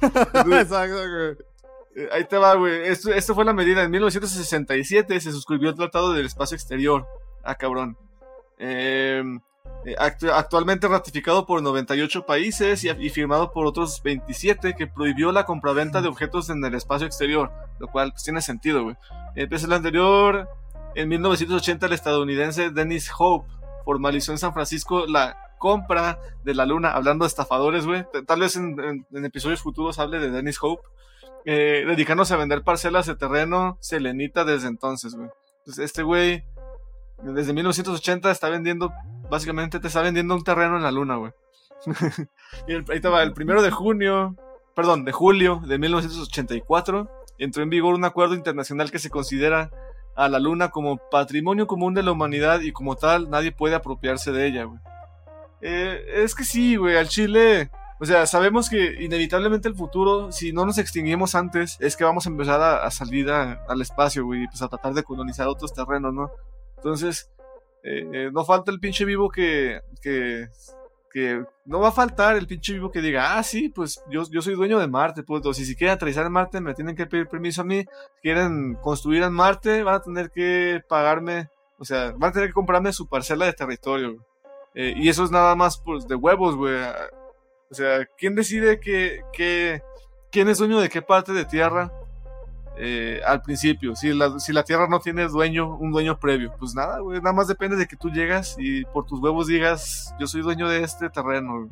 [0.03, 1.37] Exacto, güey.
[1.97, 2.89] Eh, ahí te va, güey.
[2.89, 3.83] Esto, esto fue la medida.
[3.83, 7.07] En 1967 se suscribió el Tratado del Espacio Exterior.
[7.43, 7.97] Ah, cabrón.
[8.63, 9.41] Em,
[9.87, 16.03] eh, actualmente ratificado por 98 países y, firmado por otros 27 que prohibió la compraventa
[16.03, 18.97] de objetos en el espacio exterior, lo cual pues, tiene sentido, güey.
[19.35, 20.51] Entonces el anterior,
[20.95, 23.51] en 1980 el estadounidense Dennis Hope
[23.87, 28.05] formalizó en San Francisco la compra de la luna, hablando de estafadores, güey.
[28.27, 30.83] Tal vez en, episodios futuros hable de Dennis Hope,
[31.47, 35.31] eh, dedicándose a vender parcelas de terreno selenita desde entonces, güey.
[35.61, 36.45] Entonces este güey
[37.23, 38.93] desde 1980 está vendiendo,
[39.31, 41.33] básicamente te está vendiendo un terreno en la luna, güey.
[42.69, 44.37] y ahí estaba, el primero de junio,
[44.75, 49.71] perdón, de julio de 1984, entró en vigor un acuerdo internacional que se considera
[50.17, 54.33] a la luna como patrimonio común de la humanidad y como tal nadie puede apropiarse
[54.33, 54.81] de ella, güey.
[55.63, 60.53] Eh, es que sí, güey, al Chile, o sea, sabemos que inevitablemente el futuro, si
[60.53, 64.63] no nos extinguimos antes, es que vamos a empezar a, salir al espacio, güey, pues
[64.63, 66.31] a tratar de colonizar otros terrenos, ¿no?
[66.81, 67.31] Entonces,
[67.83, 70.49] eh, eh, no falta el pinche vivo que, que,
[71.13, 74.41] que, no va a faltar el pinche vivo que diga, ah, sí, pues yo, yo
[74.41, 77.29] soy dueño de Marte, pues, si, si quieren aterrizar en Marte me tienen que pedir
[77.29, 82.13] permiso a mí, si quieren construir en Marte van a tener que pagarme, o sea,
[82.17, 84.25] van a tener que comprarme su parcela de territorio,
[84.75, 86.77] eh, y eso es nada más, pues, de huevos, güey.
[87.71, 89.83] O sea, ¿quién decide que, que,
[90.31, 91.93] quién es dueño de qué parte de tierra?
[92.77, 93.95] Eh, al principio.
[93.95, 97.35] Si la, si la tierra no tiene dueño, un dueño previo, pues nada, güey, nada
[97.35, 100.83] más depende de que tú llegas y por tus huevos digas, yo soy dueño de
[100.83, 101.69] este terreno.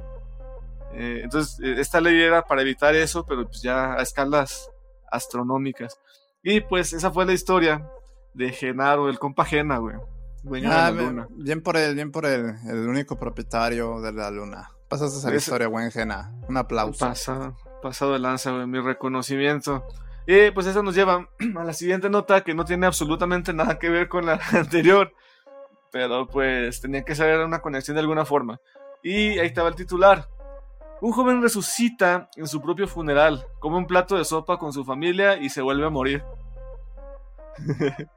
[0.93, 4.71] Eh, entonces, eh, esta ley era para evitar eso, pero pues ya a escalas
[5.11, 5.99] astronómicas.
[6.43, 7.89] Y pues esa fue la historia
[8.35, 9.97] de Genaro, el compa Gena, güey.
[10.43, 11.29] Dueño de la ah, luna.
[11.31, 14.71] Bien por él, bien por él, el único propietario de la luna.
[14.89, 16.33] Pasaste esa historia, buen Gena.
[16.49, 17.07] Un aplauso.
[17.07, 19.87] Pasa, pasado de lanza, güey, mi reconocimiento.
[20.29, 24.09] Pues eso nos lleva a la siguiente nota que no tiene absolutamente nada que ver
[24.09, 25.15] con la anterior,
[25.91, 28.61] pero pues tenía que ser una conexión de alguna forma.
[29.03, 30.29] Y ahí estaba el titular.
[31.01, 35.39] Un joven resucita en su propio funeral, come un plato de sopa con su familia
[35.39, 36.23] y se vuelve a morir.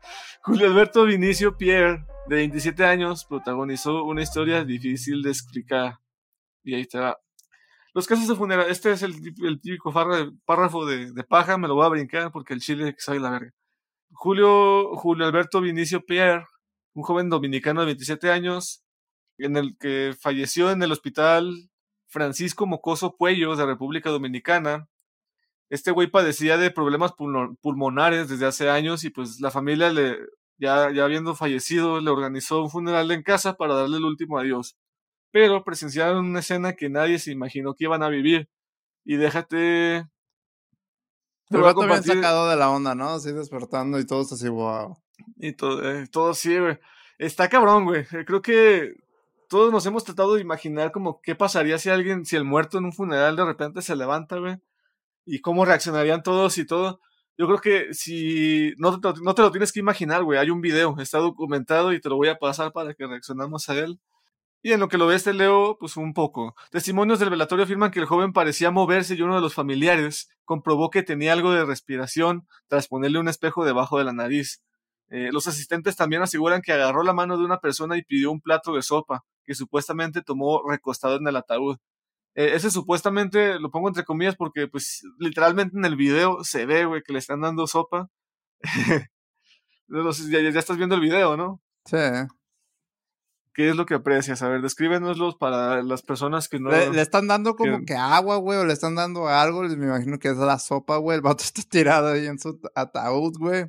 [0.43, 5.99] Julio Alberto Vinicio Pierre, de 27 años, protagonizó una historia difícil de explicar.
[6.63, 7.17] Y ahí está
[7.93, 9.21] los casos de funeral, este es el,
[9.61, 9.91] típico
[10.45, 13.51] párrafo de, paja, me lo voy a brincar porque el chile sabe la verga.
[14.11, 16.45] Julio, Julio Alberto Vinicio Pierre,
[16.93, 18.83] un joven dominicano de 27 años,
[19.37, 21.69] en el que falleció en el hospital
[22.07, 24.87] Francisco Mocoso Puello de República Dominicana.
[25.69, 27.13] Este güey padecía de problemas
[27.61, 30.17] pulmonares desde hace años y pues la familia le,
[30.57, 34.77] ya, ya habiendo fallecido, le organizó un funeral en casa para darle el último adiós
[35.31, 38.49] pero presenciaron una escena que nadie se imaginó que iban a vivir.
[39.03, 40.05] Y déjate.
[41.49, 42.15] Te a compartir.
[42.15, 43.09] sacado de la onda, ¿no?
[43.09, 44.97] Así despertando y todos así, wow.
[45.37, 46.77] Y todo, eh, todo así, güey.
[47.17, 48.01] Está cabrón, güey.
[48.11, 48.93] Eh, creo que
[49.49, 52.85] todos nos hemos tratado de imaginar como qué pasaría si alguien, si el muerto en
[52.85, 54.57] un funeral de repente se levanta, güey.
[55.25, 57.01] Y cómo reaccionarían todos y todo.
[57.37, 60.39] Yo creo que si no te, no te lo tienes que imaginar, güey.
[60.39, 63.79] Hay un video, está documentado y te lo voy a pasar para que reaccionemos a
[63.79, 63.99] él.
[64.63, 66.55] Y en lo que lo ves te leo, pues un poco.
[66.69, 70.91] Testimonios del velatorio afirman que el joven parecía moverse y uno de los familiares comprobó
[70.91, 74.61] que tenía algo de respiración tras ponerle un espejo debajo de la nariz.
[75.09, 78.39] Eh, los asistentes también aseguran que agarró la mano de una persona y pidió un
[78.39, 81.77] plato de sopa, que supuestamente tomó recostado en el ataúd.
[82.35, 86.85] Eh, ese supuestamente lo pongo entre comillas porque, pues, literalmente en el video se ve,
[86.85, 88.09] güey, que le están dando sopa.
[89.87, 91.61] ya, ya estás viendo el video, ¿no?
[91.85, 91.97] Sí.
[93.53, 94.41] ¿Qué es lo que aprecias?
[94.41, 96.69] A ver, descríbenoslos para las personas que no.
[96.69, 97.95] Le, están dando como que...
[97.95, 99.63] agua, güey, o le están dando algo.
[99.63, 101.17] Me imagino que es la sopa, güey.
[101.17, 103.65] El vato está tirado ahí en su ataúd, güey.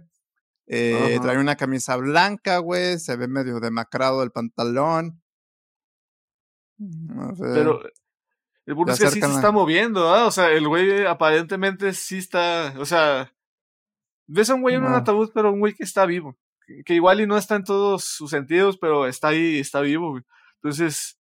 [0.67, 2.99] Eh, trae una camisa blanca, güey.
[2.99, 5.21] Se ve medio demacrado el pantalón.
[6.79, 7.45] No sé.
[7.53, 7.81] Pero
[8.65, 10.27] El punto es que sí se está moviendo, ¿ah?
[10.27, 13.33] O sea, el güey aparentemente sí está, o sea,
[14.27, 16.39] ves a un güey en un ataúd, pero un güey que está vivo.
[16.85, 20.23] Que, igual y no está en todos sus sentidos, pero está ahí, está vivo, güey.
[20.57, 21.19] Entonces,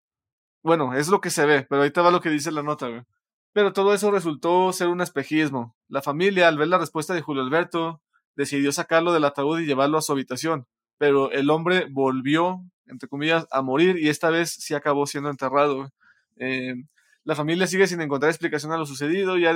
[0.64, 3.06] bueno, es lo que se ve, pero ahorita va lo que dice la nota.
[3.54, 5.76] Pero todo eso resultó ser un espejismo.
[5.88, 8.02] La familia, al ver la respuesta de Julio Alberto,
[8.36, 10.68] decidió sacarlo del ataúd y llevarlo a su habitación.
[10.98, 15.92] Pero el hombre volvió, entre comillas, a morir y esta vez sí acabó siendo enterrado.
[16.38, 16.76] Eh,
[17.24, 19.52] la familia sigue sin encontrar explicación a lo sucedido y ha,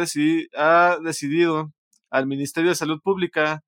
[0.58, 1.72] ha decidido
[2.10, 3.64] al Ministerio de Salud Pública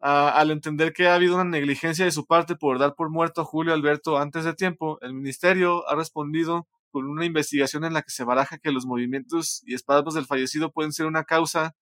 [0.00, 3.44] al entender que ha habido una negligencia de su parte por dar por muerto a
[3.44, 8.10] Julio Alberto antes de tiempo, el ministerio ha respondido con una investigación en la que
[8.10, 11.74] se baraja que los movimientos y espasmos del fallecido pueden ser una causa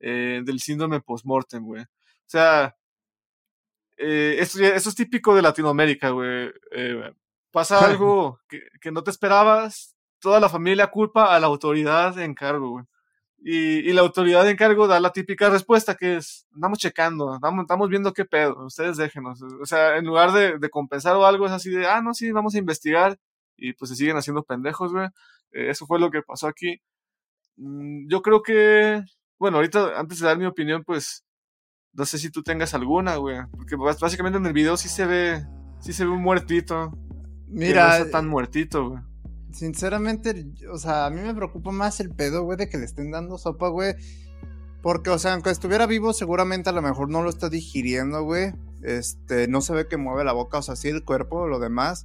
[0.00, 1.82] eh, del síndrome postmortem, güey.
[1.82, 1.86] O
[2.26, 2.76] sea,
[3.96, 6.52] eh, esto, es típico de Latinoamérica, güey.
[6.72, 7.12] Eh,
[7.50, 12.34] pasa algo que, que, no te esperabas, toda la familia culpa a la autoridad en
[12.34, 12.84] cargo, güey.
[13.48, 18.12] Y, la autoridad de encargo da la típica respuesta que es, andamos checando, estamos, viendo
[18.12, 19.40] qué pedo, ustedes déjenos.
[19.40, 22.56] O sea, en lugar de, compensar o algo, es así de, ah, no, sí, vamos
[22.56, 23.16] a investigar.
[23.56, 25.06] Y pues se siguen haciendo pendejos, güey.
[25.52, 26.80] Eh, eso fue lo que pasó aquí.
[27.56, 29.00] Mm, yo creo que,
[29.38, 31.24] bueno, ahorita, antes de dar mi opinión, pues,
[31.92, 33.38] no sé si tú tengas alguna, güey.
[33.52, 35.46] Porque básicamente en el video sí se ve,
[35.78, 36.90] sí se ve un muertito.
[37.46, 37.86] Mira.
[37.86, 39.02] no está tan muertito, güey.
[39.56, 43.10] Sinceramente, o sea, a mí me preocupa más el pedo, güey, de que le estén
[43.10, 43.94] dando sopa, güey.
[44.82, 48.52] Porque, o sea, aunque estuviera vivo, seguramente a lo mejor no lo está digiriendo, güey.
[48.82, 52.04] Este, no se ve que mueve la boca, o sea, sí el cuerpo, lo demás.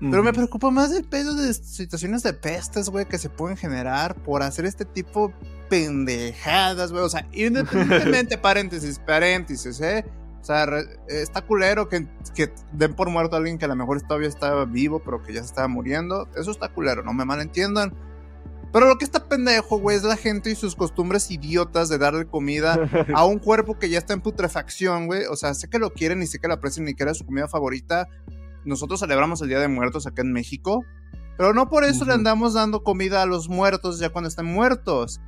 [0.00, 4.14] Pero me preocupa más el pedo de situaciones de pestes, güey, que se pueden generar
[4.14, 5.34] por hacer este tipo
[5.68, 7.04] pendejadas, güey.
[7.04, 10.06] O sea, independientemente, paréntesis, paréntesis, ¿eh?
[10.40, 10.66] O sea,
[11.08, 14.64] está culero que, que, den por muerto a alguien que a lo mejor todavía estaba
[14.64, 16.28] vivo, pero que ya se estaba muriendo.
[16.34, 17.92] Eso está culero, no me malentiendan.
[18.72, 22.26] Pero lo que está pendejo, güey, es la gente y sus costumbres idiotas de darle
[22.26, 22.78] comida
[23.14, 25.24] a un cuerpo que ya está en putrefacción, güey.
[25.26, 27.26] O sea, sé que lo quieren y sé que lo aprecian y que era su
[27.26, 28.06] comida favorita.
[28.64, 30.84] Nosotros celebramos el Día de Muertos acá en México.
[31.36, 35.20] Pero no por eso le andamos dando comida a los muertos ya cuando están muertos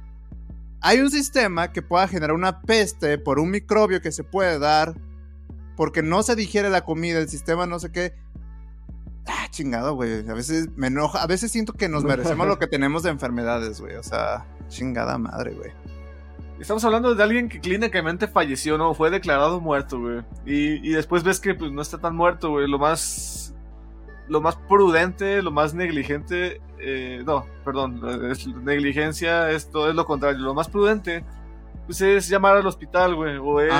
[0.82, 4.94] hay un sistema que pueda generar una peste por un microbio que se puede dar
[5.76, 8.14] porque no se digiere la comida, el sistema no sé qué.
[9.26, 10.28] Ah, chingado, güey.
[10.28, 13.80] A veces me enoja, a veces siento que nos merecemos lo que tenemos de enfermedades,
[13.80, 13.94] güey.
[13.94, 15.70] O sea, chingada madre, güey.
[16.58, 18.94] Estamos hablando de alguien que clínicamente falleció, ¿no?
[18.94, 20.22] Fue declarado muerto, güey.
[20.44, 22.68] Y, y después ves que pues, no está tan muerto, güey.
[22.68, 23.54] Lo más
[24.28, 30.40] lo más prudente, lo más negligente, eh, no, perdón, es negligencia, esto es lo contrario,
[30.40, 31.24] lo más prudente
[31.86, 33.72] pues es llamar al hospital, güey, o es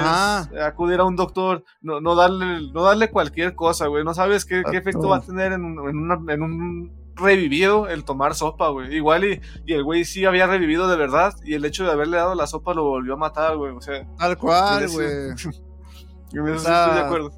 [0.61, 4.63] acudir a un doctor, no, no, darle, no darle cualquier cosa, güey, no sabes qué,
[4.69, 9.41] qué efecto va a tener en, en, un revivido el tomar sopa, güey, igual y,
[9.67, 12.47] y el güey sí había revivido de verdad y el hecho de haberle dado la
[12.47, 14.07] sopa lo volvió a matar, güey, o sea.
[14.19, 15.07] Tal cual, güey.
[16.57, 17.31] estoy de acuerdo.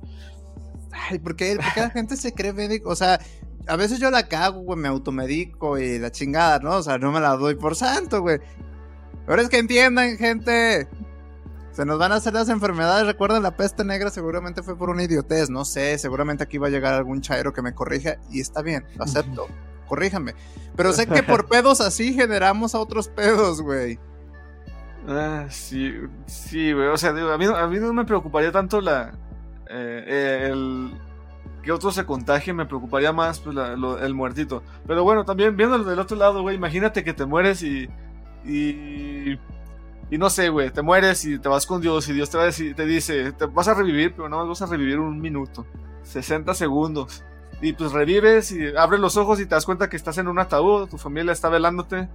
[0.94, 2.90] Ay, ¿por qué, la gente se cree médico?
[2.90, 3.20] O sea,
[3.66, 6.76] a veces yo la cago, güey, me automedico y la chingada, ¿no?
[6.76, 8.38] O sea, no me la doy por santo, güey.
[9.26, 10.88] Pero es que entiendan, gente.
[11.72, 13.06] Se nos van a hacer las enfermedades.
[13.06, 15.50] Recuerden, la peste negra seguramente fue por una idiotez.
[15.50, 18.16] No sé, seguramente aquí va a llegar algún chairo que me corrija.
[18.30, 19.48] Y está bien, lo acepto.
[19.88, 20.34] Corríjame.
[20.76, 23.98] Pero sé que por pedos así generamos a otros pedos, güey.
[25.08, 25.92] Ah, sí,
[26.26, 26.88] sí, güey.
[26.88, 29.18] O sea, a, mí, a mí no me preocuparía tanto la,
[29.68, 30.92] eh, el
[31.64, 34.62] que otro se contagie me preocuparía más pues, el muertito.
[34.86, 37.88] Pero bueno, también viéndolo del otro lado, güey, imagínate que te mueres y,
[38.44, 39.38] y,
[40.10, 42.44] y no sé, güey, te mueres y te vas con Dios y Dios te, va
[42.44, 45.66] a decir, te dice, te vas a revivir, pero no vas a revivir un minuto,
[46.02, 47.24] 60 segundos.
[47.62, 50.38] Y pues revives y abres los ojos y te das cuenta que estás en un
[50.38, 52.10] ataúd, tu familia está velándote.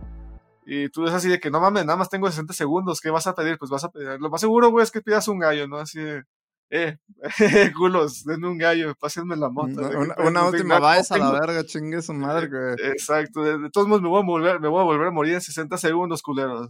[0.66, 3.26] Y tú es así de que no mames, nada más tengo 60 segundos, ¿qué vas
[3.26, 3.58] a pedir?
[3.58, 4.20] Pues vas a pedir.
[4.20, 5.78] Lo más seguro, güey, es que pidas un gallo, ¿no?
[5.78, 6.24] Así de,
[6.69, 6.97] eh,
[7.77, 9.82] culos, denme un gallo, pásenme la moto.
[10.19, 12.91] Una, última vez a la verga, chingue su madre, eh, güey.
[12.91, 15.41] Exacto, de, todos modos me voy, a volver, me voy a volver a morir en
[15.41, 16.69] 60 segundos, culeros.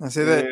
[0.00, 0.46] Así de, eh,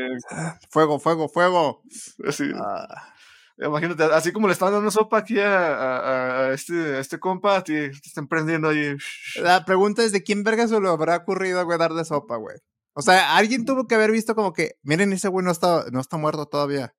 [0.70, 1.83] fuego, fuego, fuego.
[2.27, 2.44] Así.
[2.55, 3.14] Ah.
[3.61, 8.29] Imagínate, así como le están dando sopa aquí a, a, este, este compa, te, están
[8.29, 8.96] prendiendo ahí.
[9.42, 12.57] La pregunta es de quién verga se lo habrá ocurrido, güey, darle sopa, güey.
[12.92, 16.01] O sea, alguien tuvo que haber visto como que, miren, ese güey no está, no
[16.01, 16.94] está muerto todavía.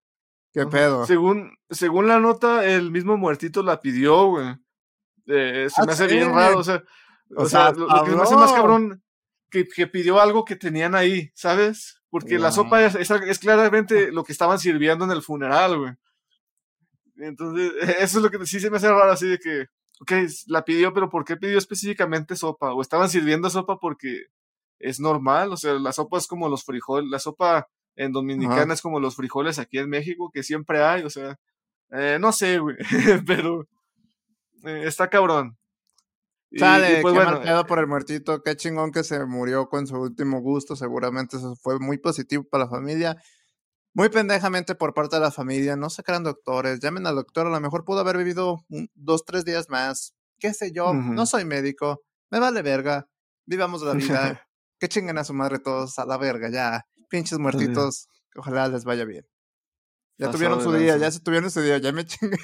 [0.51, 1.05] ¿Qué pedo?
[1.05, 4.55] Según, según la nota, el mismo muertito la pidió, güey.
[5.27, 6.83] Eh, se me ah, hace bien raro, o sea,
[7.35, 9.03] o, sea, lo, que me hace más cabrón,
[9.51, 12.01] que, que, pidió algo que tenían ahí, ¿sabes?
[12.09, 15.93] Porque la sopa es, es, claramente lo que estaban sirviendo en el funeral, güey.
[17.17, 19.67] Entonces, eso es lo que sí se me hace raro, así de que,
[20.01, 20.11] ok,
[20.47, 22.73] la pidió, pero ¿por qué pidió específicamente sopa?
[22.73, 24.25] ¿O estaban sirviendo sopa porque
[24.79, 25.53] es normal?
[25.53, 29.15] O sea, la sopa es como los frijoles, la sopa en Dominicana es como los
[29.15, 31.39] frijoles aquí en México, que siempre hay, o sea,
[31.91, 32.77] eh, no sé, güey,
[33.27, 33.67] pero
[34.63, 35.57] eh, está cabrón.
[36.51, 40.41] Sale, pues, qué bueno, por el muertito, qué chingón que se murió con su último
[40.41, 43.17] gusto, seguramente eso fue muy positivo para la familia.
[43.93, 47.49] Muy pendejamente por parte de la familia, no se crean doctores, llamen al doctor, a
[47.49, 52.01] lo mejor pudo haber vivido dos, tres días más, qué sé yo, no soy médico,
[52.29, 53.07] me vale verga,
[53.45, 54.47] vivamos la vida,
[54.79, 59.05] que chinguen a su madre todos a la verga, ya, pinches muertitos, ojalá les vaya
[59.05, 59.25] bien.
[60.19, 62.37] Ya tuvieron su día, ya se tuvieron su día, ya me chingué.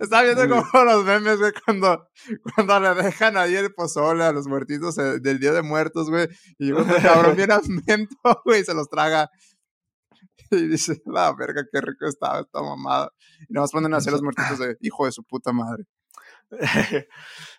[0.00, 2.08] Estaba viendo como los memes, güey, cuando,
[2.54, 6.28] cuando le dejan ahí el pozole a los muertitos eh, del Día de Muertos, güey.
[6.56, 9.28] Y llega un cabrón bien hambriento, güey, y se los traga.
[10.52, 13.10] Y dice, la verga, qué rico estaba esta mamada.
[13.48, 15.86] Y nos ponen a hacer los muertitos de hijo de su puta madre.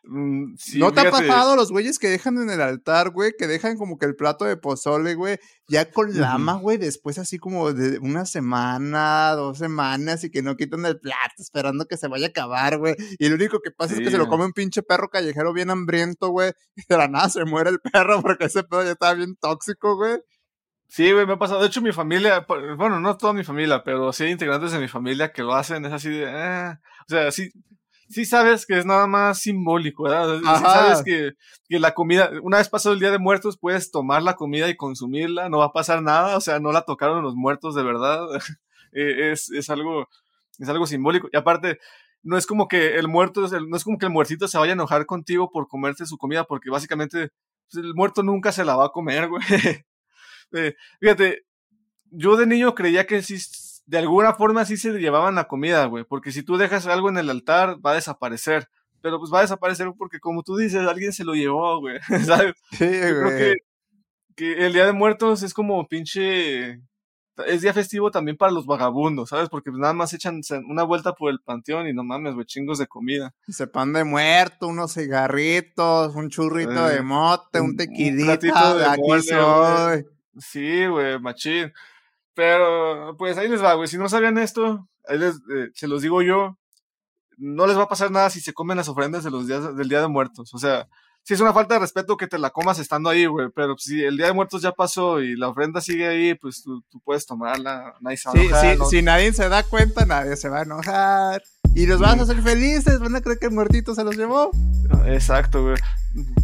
[0.03, 3.33] Mm, ¿No te ha pasado los güeyes que dejan en el altar, güey?
[3.37, 7.37] Que dejan como que el plato de pozole, güey, ya con lama, güey, después así
[7.37, 12.07] como de una semana, dos semanas y que no quitan el plato esperando que se
[12.07, 12.95] vaya a acabar, güey.
[13.19, 15.69] Y lo único que pasa es que se lo come un pinche perro callejero bien
[15.69, 16.51] hambriento, güey.
[16.75, 19.97] Y de la nada se muere el perro porque ese pedo ya estaba bien tóxico,
[19.97, 20.19] güey.
[20.87, 21.61] Sí, güey, me ha pasado.
[21.61, 22.45] De hecho, mi familia,
[22.77, 25.85] bueno, no toda mi familia, pero sí hay integrantes de mi familia que lo hacen,
[25.85, 27.49] es así de, eh, o sea, sí,
[28.11, 30.39] sí sabes que es nada más simbólico, ¿verdad?
[30.39, 31.33] Sí sabes que,
[31.67, 34.77] que, la comida, una vez pasado el Día de Muertos, puedes tomar la comida y
[34.77, 38.19] consumirla, no va a pasar nada, o sea, no la tocaron los muertos de verdad.
[38.93, 40.09] E, es, es, algo,
[40.59, 41.29] es algo simbólico.
[41.31, 41.79] Y aparte,
[42.23, 44.73] no es como que el muerto, no es como que el muertito se vaya a
[44.73, 47.29] enojar contigo por comerte su comida, porque básicamente
[47.71, 49.41] pues, el muerto nunca se la va a comer, güey.
[50.53, 51.45] Eh, fíjate,
[52.09, 53.37] yo de niño creía que sí
[53.91, 57.17] de alguna forma sí se llevaban la comida, güey, porque si tú dejas algo en
[57.17, 58.69] el altar va a desaparecer,
[59.01, 62.53] pero pues va a desaparecer porque como tú dices, alguien se lo llevó, güey, ¿sabes?
[62.71, 63.13] Sí, güey.
[63.13, 63.55] Creo que,
[64.37, 66.79] que el Día de Muertos es como pinche
[67.47, 69.49] es día festivo también para los vagabundos, ¿sabes?
[69.49, 72.77] Porque pues nada más echan una vuelta por el panteón y no mames, güey, chingos
[72.77, 73.33] de comida.
[73.49, 79.21] Se pan de muerto, unos cigarritos, un churrito de eh, mote, un tequilito, de aquí
[79.27, 80.05] soy.
[80.37, 81.73] Sí, güey, machín.
[82.33, 83.87] Pero, pues ahí les va, güey.
[83.87, 86.57] Si no sabían esto, ahí les, eh, se los digo yo.
[87.37, 89.89] No les va a pasar nada si se comen las ofrendas de los días del
[89.89, 90.53] Día de Muertos.
[90.53, 90.87] O sea,
[91.23, 93.49] si es una falta de respeto que te la comas estando ahí, güey.
[93.55, 96.83] Pero si el Día de Muertos ya pasó y la ofrenda sigue ahí, pues tú,
[97.03, 97.95] puedes tomarla.
[97.99, 101.41] Nadie se sí, sí, Si nadie se da cuenta, nadie se va a enojar.
[101.73, 104.51] Y los vas a hacer felices, van a creer que el muertito se los llevó.
[105.05, 105.77] Exacto, güey.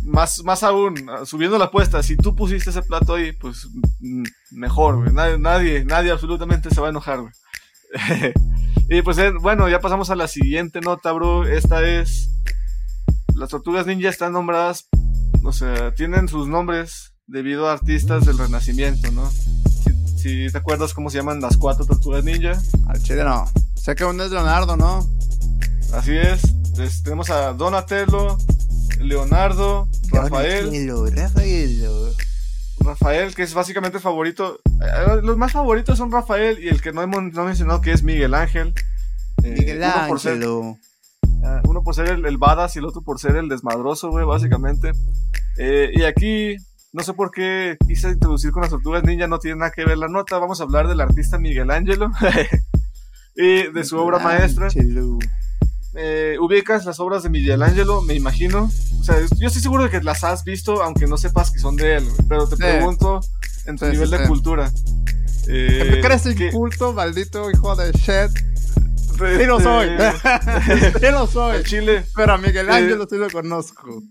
[0.04, 3.68] Más, más aún, subiendo la apuesta, si tú pusiste ese plato ahí, pues
[4.00, 5.14] mm, mejor, güey.
[5.14, 7.34] Nadie, nadie, nadie absolutamente se va a enojar, güey.
[8.90, 11.46] y pues eh, bueno, ya pasamos a la siguiente nota, bro.
[11.46, 12.30] Esta es.
[13.36, 14.88] Las tortugas ninja están nombradas,
[15.44, 19.30] o sea, tienen sus nombres debido a artistas del Renacimiento, ¿no?
[20.18, 22.60] Si, te acuerdas cómo se llaman las cuatro tortugas ninja.
[22.88, 23.46] Al chile no.
[23.88, 25.08] Sé que uno es Leonardo, ¿no?
[25.94, 26.42] Así es.
[27.04, 28.38] tenemos a Donatello,
[29.00, 30.66] Leonardo, Rafael.
[31.16, 32.14] Rafael.
[32.82, 34.60] Rafael, que es básicamente el favorito.
[34.66, 38.04] Eh, los más favoritos son Rafael y el que no hemos no mencionado que es
[38.04, 38.74] Miguel Ángel.
[39.42, 40.44] Eh, Miguel Ángel.
[41.46, 44.26] Ah, uno por ser el, el, badass y el otro por ser el desmadroso, güey,
[44.26, 44.92] básicamente.
[45.58, 46.58] Eh, y aquí,
[46.92, 49.98] no sé por qué quise introducir con las tortugas ninja, no tiene nada que ver
[49.98, 50.40] la nota.
[50.40, 52.12] Vamos a hablar del artista Miguel Ángelo
[53.38, 54.68] y de su obra maestra.
[56.00, 58.70] Eh, ubicas las obras de Miguel Ángelo, me imagino.
[59.00, 61.76] O sea, yo estoy seguro de que las has visto, aunque no sepas que son
[61.76, 63.22] de él, pero te pregunto
[63.66, 64.72] en tu nivel de cultura.
[65.48, 68.38] Eh, ¿Qué crees el culto, maldito hijo de shit?
[69.18, 69.90] Sí lo soy.
[71.00, 71.64] sí lo soy.
[71.64, 72.06] Chile.
[72.16, 74.04] Pero a Miguel Ángelo sí lo conozco.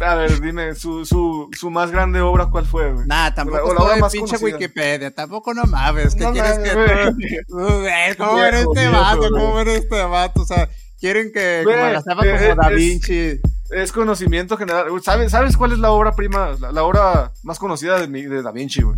[0.00, 3.06] A ver, dime, su, su, su más grande obra, ¿cuál fue, güey?
[3.06, 7.42] Nah, tampoco la, la pinche Wikipedia, tampoco no mames, ¿qué quieres que...
[8.18, 9.30] ¿Cómo eres este vato?
[9.30, 10.42] ¿Cómo eres este vato?
[10.42, 10.68] O sea,
[11.02, 13.40] Quieren que como la sepa como Da Vinci.
[13.70, 14.86] Es, conocimiento general.
[15.02, 18.82] ¿Sabes, ¿Sabes cuál es la obra prima, la, obra más conocida de, de Da Vinci,
[18.82, 18.96] güey?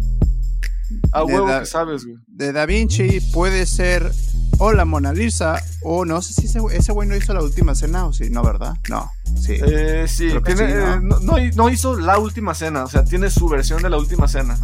[1.13, 2.17] A huevo que sabes, güey.
[2.27, 4.11] De Da Vinci puede ser
[4.59, 7.75] o la Mona Lisa, o no sé si ese, ese güey no hizo la última
[7.75, 8.75] cena o sí, no, ¿verdad?
[8.89, 9.55] No, sí.
[9.61, 11.19] Eh, sí, eh, ¿no?
[11.21, 14.57] no, hizo la última cena, o sea, tiene su versión de la última cena.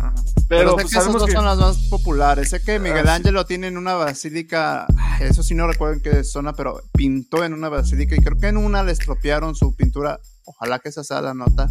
[0.49, 2.51] Pero, pues, esos dos son las más populares.
[2.51, 4.87] Sé que Miguel ah, Ángelo tiene en una basílica,
[5.21, 8.49] eso sí no recuerdo en qué zona, pero pintó en una basílica y creo que
[8.49, 10.21] en una le estropearon su pintura.
[10.45, 11.69] Ojalá que esa sea la nota.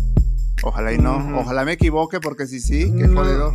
[0.63, 1.39] Ojalá y no.
[1.39, 3.53] Ojalá me equivoque porque si sí, qué jodido.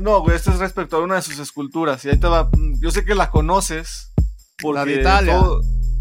[0.00, 2.04] No, güey, esto es respecto a una de sus esculturas.
[2.04, 2.50] Y ahí te va.
[2.80, 4.12] Yo sé que la conoces.
[4.60, 5.40] Porque la de Italia.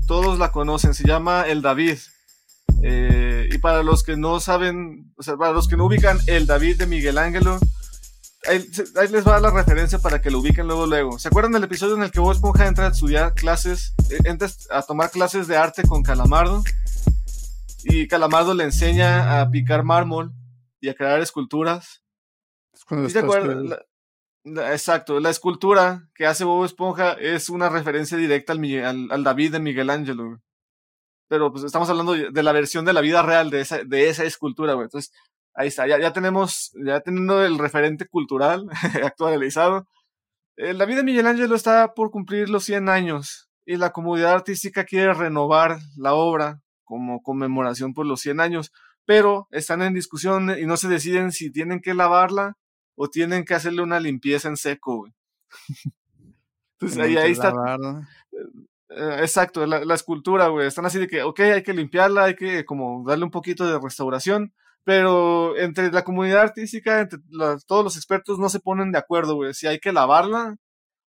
[0.08, 0.94] todos la conocen.
[0.94, 1.98] Se llama El David.
[2.84, 6.46] Eh, y para los que no saben, o sea, para los que no ubican el
[6.46, 7.60] David de Miguel Ángelo,
[8.48, 8.60] ahí,
[9.10, 11.18] les va la referencia para que lo ubiquen luego luego.
[11.18, 14.48] ¿Se acuerdan del episodio en el que Bob Esponja entra a estudiar clases, eh, entra
[14.70, 16.64] a tomar clases de arte con Calamardo?
[17.84, 20.34] Y Calamardo le enseña a picar mármol
[20.80, 22.04] y a crear esculturas.
[23.10, 23.70] ¿Sí acuerdan?
[24.72, 29.60] exacto, la escultura que hace Bob Esponja es una referencia directa al, al, David de
[29.60, 30.42] Miguel Ángelo.
[31.28, 34.24] Pero pues estamos hablando de la versión de la vida real de esa, de esa
[34.24, 34.86] escultura, güey.
[34.86, 35.12] Entonces,
[35.54, 38.70] ahí está, ya, ya tenemos, ya teniendo el referente cultural
[39.04, 39.88] actualizado.
[40.56, 44.86] El David de Miguel Ángelo está por cumplir los 100 años y la comunidad artística
[44.86, 48.72] quiere renovar la obra como conmemoración por los 100 años,
[49.06, 52.56] pero están en discusión y no se deciden si tienen que lavarla
[52.98, 55.14] o tienen que hacerle una limpieza en seco, güey.
[56.74, 57.54] Entonces ahí, ahí está.
[58.90, 60.68] Eh, exacto, la, escultura, güey.
[60.68, 63.80] Están así de que, ok, hay que limpiarla, hay que como darle un poquito de
[63.80, 67.20] restauración, pero entre la comunidad artística, entre
[67.68, 70.58] todos los expertos no se ponen de acuerdo, güey, si hay que lavarla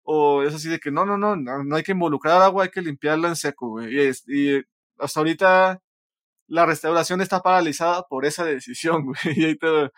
[0.02, 2.82] o es así de que no, no, no, no, hay que involucrar agua, hay que
[2.82, 4.10] limpiarla en seco, güey.
[4.10, 4.62] Y, y
[4.98, 5.80] hasta ahorita
[6.48, 9.40] la restauración está paralizada por esa decisión, güey.
[9.40, 9.90] Y ahí te,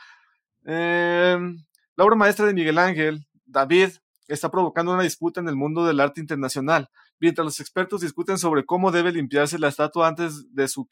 [0.67, 1.39] eh,
[1.97, 3.91] la obra maestra de Miguel Ángel, David,
[4.29, 6.89] está provocando una disputa en el mundo del arte internacional,
[7.21, 10.87] mientras los expertos discuten sobre cómo debe limpiarse la estatua antes de su,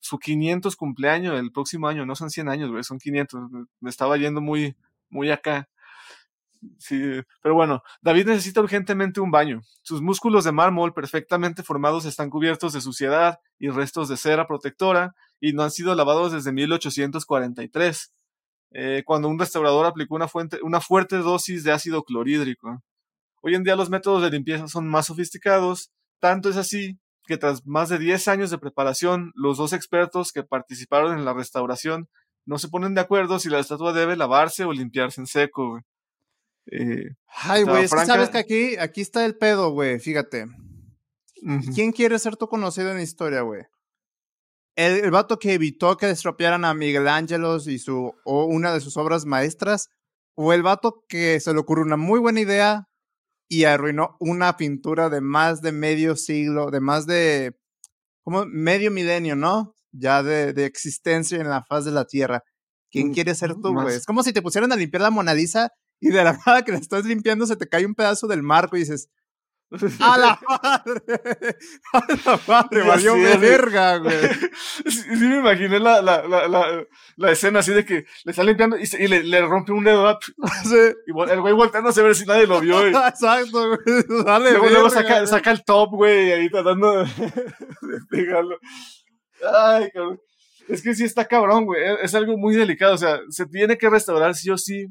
[0.00, 2.06] su 500 cumpleaños el próximo año.
[2.06, 3.50] No son 100 años, son 500.
[3.80, 4.76] Me estaba yendo muy,
[5.10, 5.68] muy acá.
[6.88, 9.62] Pero bueno, David necesita urgentemente un baño.
[9.82, 15.14] Sus músculos de mármol perfectamente formados están cubiertos de suciedad y restos de cera protectora
[15.40, 18.12] y no han sido lavados desde 1843.
[18.76, 22.82] Eh, cuando un restaurador aplicó una, fuente, una fuerte dosis de ácido clorhídrico.
[23.40, 27.64] Hoy en día los métodos de limpieza son más sofisticados, tanto es así que tras
[27.64, 32.08] más de 10 años de preparación, los dos expertos que participaron en la restauración
[32.46, 35.80] no se ponen de acuerdo si la estatua debe lavarse o limpiarse en seco.
[36.70, 40.46] Eh, Ay, güey, sabes que aquí, aquí está el pedo, güey, fíjate.
[41.74, 43.62] ¿Quién quiere ser tu conocido en historia, güey?
[44.76, 48.96] El, vato que evitó que estropearan a Miguel Ángelo y su, o una de sus
[48.96, 49.88] obras maestras,
[50.36, 52.88] o el vato que se le ocurrió una muy buena idea
[53.48, 57.56] y arruinó una pintura de más de medio siglo, de más de,
[58.22, 59.74] como medio milenio, ¿no?
[59.92, 62.42] Ya de, de existencia en la faz de la Tierra.
[62.90, 63.96] ¿Quién quiere ser tú, güey?
[63.96, 65.70] Es como si te pusieran a limpiar la Mona Lisa
[66.00, 68.76] y de la nada que la estás limpiando se te cae un pedazo del marco
[68.76, 69.08] y dices,
[70.00, 71.56] ¡A la madre!
[71.92, 72.82] ¡A la madre!
[72.82, 74.14] Valió verga, güey.
[74.86, 76.84] Sí, me imaginé la, la, la,
[77.16, 80.18] la, escena así de que le está limpiando y, y le, le, rompe un dedo.
[80.64, 80.76] Sí.
[81.06, 82.86] Y el güey volteándose a ver si nadie lo vio.
[82.86, 84.04] Exacto, güey.
[84.08, 88.58] luego, luego saca, saca, el top, güey, ahí tratando de, de pegarlo.
[89.52, 90.20] Ay, cabrón.
[90.68, 91.82] Es que sí está cabrón, güey.
[92.02, 92.94] Es algo muy delicado.
[92.94, 94.86] O sea, se tiene que restaurar sí o sí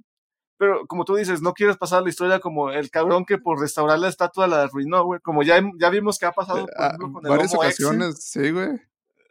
[0.64, 4.00] pero como tú dices, no quieres pasar la historia como el cabrón que por restaurar
[4.00, 5.20] la estatua la arruinó, güey.
[5.20, 8.70] Como ya, ya vimos que ha pasado por ejemplo, con el varias ocasiones, sí, güey.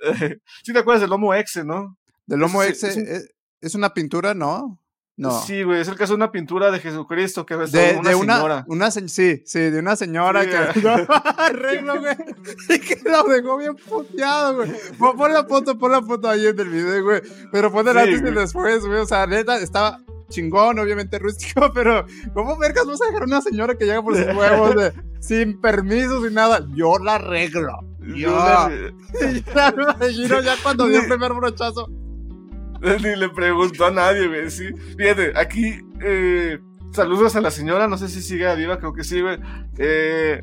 [0.62, 1.96] sí te acuerdas del Lomo Exe, ¿no?
[2.26, 3.30] Del Lomo Exe
[3.62, 4.78] es, una pintura, ¿no?
[5.16, 5.40] No.
[5.40, 8.64] Sí, güey, es el caso de una pintura de Jesucristo que de, una, señora.
[8.68, 12.14] Una, sí, sí, de una señora que arreglo, güey.
[12.68, 14.70] Y que lo dejó bien puteado, güey.
[14.98, 17.22] Pon, la foto, pon la foto ahí en el video, güey.
[17.50, 18.98] Pero pon el antes y después, güey.
[18.98, 19.98] O sea, neta, estaba
[20.32, 24.16] chingón, obviamente rústico, pero ¿cómo vergas vas a dejar a una señora que llega por
[24.16, 26.66] sus huevos de, sin permiso, sin nada?
[26.74, 27.78] Yo la arreglo.
[28.00, 28.30] Yo.
[29.50, 31.88] ya, ya cuando dio el primer brochazo.
[33.02, 34.50] Ni le preguntó a nadie, güey.
[34.50, 34.70] Sí.
[34.98, 36.58] Fíjate, aquí eh,
[36.90, 39.38] saludos a la señora, no sé si sigue viva, creo que sí, güey.
[39.78, 40.42] Eh,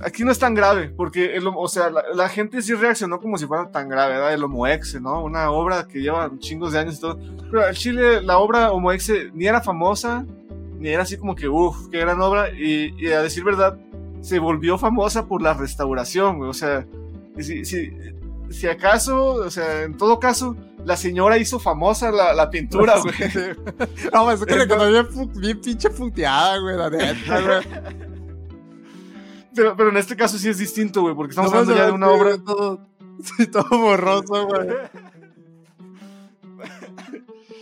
[0.00, 3.46] aquí no es tan grave, porque, el, o sea, la, gente sí reaccionó como si
[3.46, 4.34] fuera tan grave, ¿verdad?
[4.34, 5.22] El Homo Exe, ¿no?
[5.22, 7.18] Una obra que lleva chingos de años y todo.
[7.50, 10.24] Pero en Chile, la obra Homo Exe ni era famosa,
[10.78, 13.78] ni era así como que, uff, qué gran obra, y, a decir verdad,
[14.20, 16.50] se volvió famosa por la restauración, güey.
[16.50, 16.86] O sea,
[17.38, 17.92] si, si,
[18.50, 23.14] si, acaso, o sea, en todo caso, la señora hizo famosa la, la pintura, güey.
[24.12, 28.04] no, es que le quedó bien, bien pinche puteada, güey, la neta, güey.
[29.54, 32.08] Pero, pero en este caso sí es distinto, güey, porque estamos hablando ya de una
[32.08, 32.36] obra.
[32.38, 32.86] Todo,
[33.22, 34.68] sí, todo borroso, güey.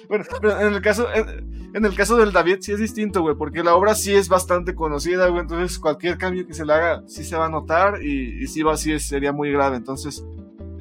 [0.08, 1.06] bueno, pero en el caso.
[1.12, 4.74] En, el caso del David sí es distinto, güey, porque la obra sí es bastante
[4.74, 8.42] conocida, güey, entonces cualquier cambio que se le haga sí se va a notar y,
[8.42, 10.22] y sí va, sí sería muy grave, entonces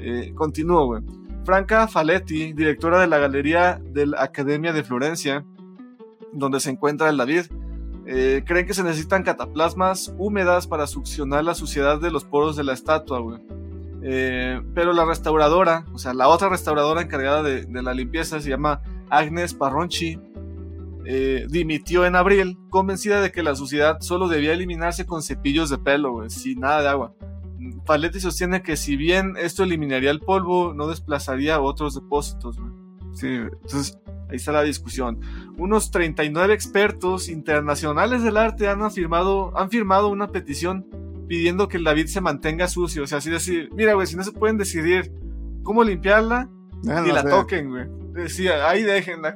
[0.03, 1.01] eh, continúo, güey.
[1.45, 5.45] Franca Faletti, directora de la Galería de la Academia de Florencia,
[6.33, 7.45] donde se encuentra el David,
[8.13, 12.65] eh, creen que se necesitan cataplasmas húmedas para succionar la suciedad de los poros de
[12.65, 13.39] la estatua, güey.
[14.03, 18.81] Eh, pero la restauradora, o sea, la otra restauradora encargada de, la limpieza se llama
[19.09, 20.19] Agnes Parronchi,
[21.05, 25.77] eh, dimitió en abril, convencida de que la suciedad solo debía eliminarse con cepillos de
[25.77, 27.13] pelo, güey, sin nada de agua.
[27.85, 32.59] Paletti sostiene que si bien esto eliminaría el polvo, no desplazaría otros depósitos.
[32.59, 32.70] Güey.
[33.13, 33.99] Sí, entonces
[34.29, 35.19] ahí está la discusión.
[35.57, 40.87] Unos 39 expertos internacionales del arte han afirmado, han firmado una petición
[41.27, 43.03] pidiendo que el David se mantenga sucio.
[43.03, 45.11] O sea, así decir, mira, güey, si no se pueden decidir
[45.63, 46.49] cómo limpiarla,
[46.83, 47.85] ni la toquen, güey.
[48.13, 49.35] Decía, ahí déjenla.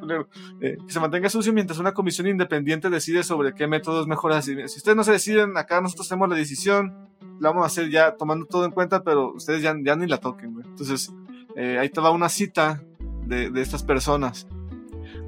[0.60, 4.44] Eh, que se mantenga sucio mientras una comisión independiente decide sobre qué métodos mejorar.
[4.44, 6.94] Si, si ustedes no se deciden, acá nosotros hacemos la decisión.
[7.40, 10.18] La vamos a hacer ya tomando todo en cuenta, pero ustedes ya, ya ni la
[10.18, 10.66] toquen, güey.
[10.68, 11.14] Entonces,
[11.56, 12.84] eh, ahí te va una cita
[13.26, 14.48] de, estas personas.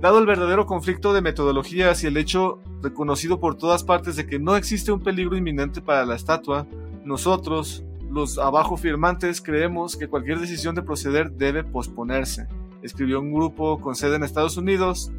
[0.02, 4.40] Dado el verdadero conflicto de metodologías y el hecho reconocido por todas partes de que
[4.40, 6.68] no existe un peligro inminente para la estatua,
[7.04, 12.48] nosotros, los abajo firmantes, creemos que cualquier decisión de proceder debe posponerse.
[12.82, 15.12] Escribió un grupo con sede en Estados Unidos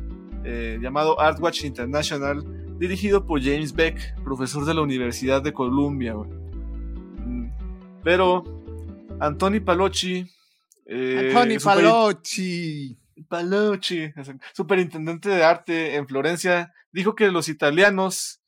[0.45, 2.45] eh, llamado Artwatch International,
[2.79, 6.14] dirigido por James Beck, profesor de la Universidad de Columbia.
[6.14, 7.49] Mm,
[8.05, 8.45] pero
[9.20, 10.26] Antoni Palocci.
[10.89, 11.30] Eh,
[11.62, 12.99] Palocci.
[13.28, 14.12] Palocci,
[14.55, 18.41] superintendente de arte en Florencia, dijo que los italianos,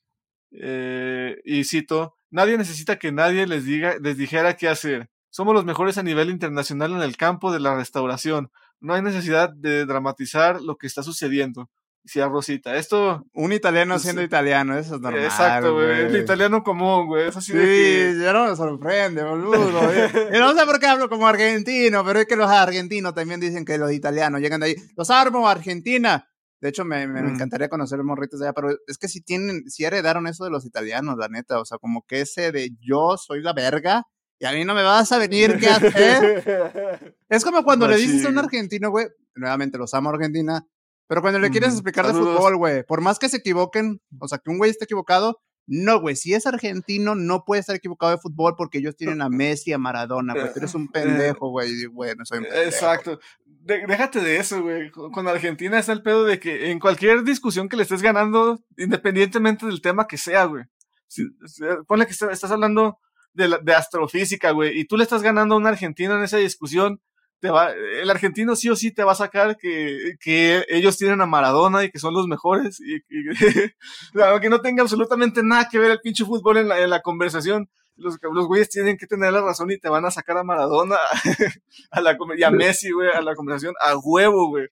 [0.53, 5.11] eh, y cito, nadie necesita que nadie les, diga, les dijera qué hacer.
[5.28, 8.51] Somos los mejores a nivel internacional en el campo de la restauración.
[8.80, 11.68] No hay necesidad de dramatizar lo que está sucediendo.
[12.03, 13.27] Decía Rosita, esto...
[13.35, 16.07] Un italiano siendo italiano, eso es normal, Exacto, güey.
[16.07, 17.29] El italiano común, güey.
[17.29, 18.19] Es así sí, de que...
[18.23, 19.59] ya no me sorprende, boludo.
[20.35, 23.65] y no sé por qué hablo como argentino, pero es que los argentinos también dicen
[23.65, 24.77] que los italianos llegan de ahí.
[24.97, 26.27] Los armo, Argentina.
[26.61, 27.35] De hecho, me, me, Mm.
[27.35, 30.51] encantaría conocer los morritos de allá, pero es que si tienen, si heredaron eso de
[30.51, 31.61] los italianos, la neta.
[31.61, 34.05] O sea, como que ese de yo soy la verga
[34.39, 37.15] y a mí no me vas a venir qué hacer.
[37.29, 40.67] Es como cuando le dices a un argentino, güey, nuevamente los amo Argentina,
[41.11, 42.37] pero cuando le quieres explicar de Saludos.
[42.37, 46.01] fútbol, güey, por más que se equivoquen, o sea, que un güey esté equivocado, no,
[46.01, 49.73] güey, si es argentino, no puede estar equivocado de fútbol porque ellos tienen a Messi,
[49.73, 52.63] a Maradona, güey, tú eres un pendejo, güey, y, güey, no soy un pendejo.
[52.65, 53.19] Exacto.
[53.45, 54.91] De- déjate de eso, güey.
[54.91, 59.67] Con Argentina está el pedo de que en cualquier discusión que le estés ganando, independientemente
[59.67, 60.65] del tema que sea, güey.
[61.09, 62.99] Si- si- ponle que est- estás hablando
[63.33, 66.37] de, la- de astrofísica, güey, y tú le estás ganando a un argentino en esa
[66.39, 67.01] discusión,
[67.41, 71.20] te va, el argentino sí o sí te va a sacar que, que ellos tienen
[71.20, 73.30] a Maradona y que son los mejores, y, y-
[74.22, 77.68] aunque no tenga absolutamente nada que ver el pinche fútbol en la, en la conversación,
[77.97, 80.97] los, los güeyes tienen que tener la razón y te van a sacar a Maradona
[81.91, 84.68] a la, y a Messi, güey, a la conversación a huevo, güey.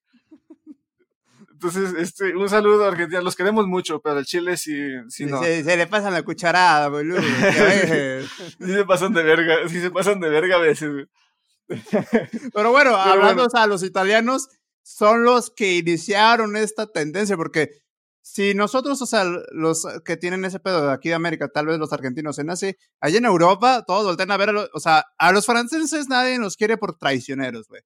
[1.52, 3.20] Entonces, este, un saludo a Argentina.
[3.20, 5.42] Los queremos mucho, pero el Chile sí, sí no.
[5.42, 7.20] se, se le pasan la cucharada, boludo.
[8.60, 11.06] Sí se pasan de verga, sí se pasan de verga a veces, güey.
[12.54, 13.50] Pero bueno, Pero hablando, bueno.
[13.50, 14.48] sea, los italianos
[14.82, 17.70] son los que iniciaron esta tendencia, porque
[18.22, 21.78] si nosotros, o sea, los que tienen ese pedo de aquí de América, tal vez
[21.78, 25.04] los argentinos en así, allá en Europa, todos voltean a ver, a los- o sea,
[25.18, 27.82] a los franceses nadie los quiere por traicioneros, güey.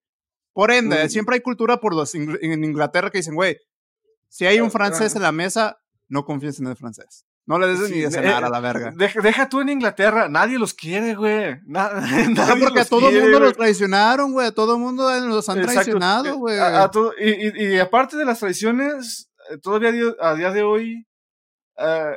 [0.52, 1.08] Por ende, Mm.
[1.08, 3.56] siempre hay cultura por los ingl- en Inglaterra que dicen, güey,
[4.28, 5.78] si hay un francés en la mesa,
[6.08, 7.24] no confíes en el francés.
[7.44, 8.92] No le des Sí, ni de cenar eh, a la verga.
[8.96, 11.56] Deja, deja tú en Inglaterra, nadie los quiere, güey.
[11.66, 12.00] Na- No,
[12.34, 13.40] nadie porque a todo el mundo güey.
[13.40, 14.46] los traicionaron, güey.
[14.46, 15.72] A todo el mundo los han Exacto.
[15.82, 16.58] traicionado, Eh, güey.
[16.58, 19.90] a- a todo- y, y- y aparte de las traiciones, eh, todavía
[20.20, 21.04] a día, de hoy,
[21.78, 22.12] eh,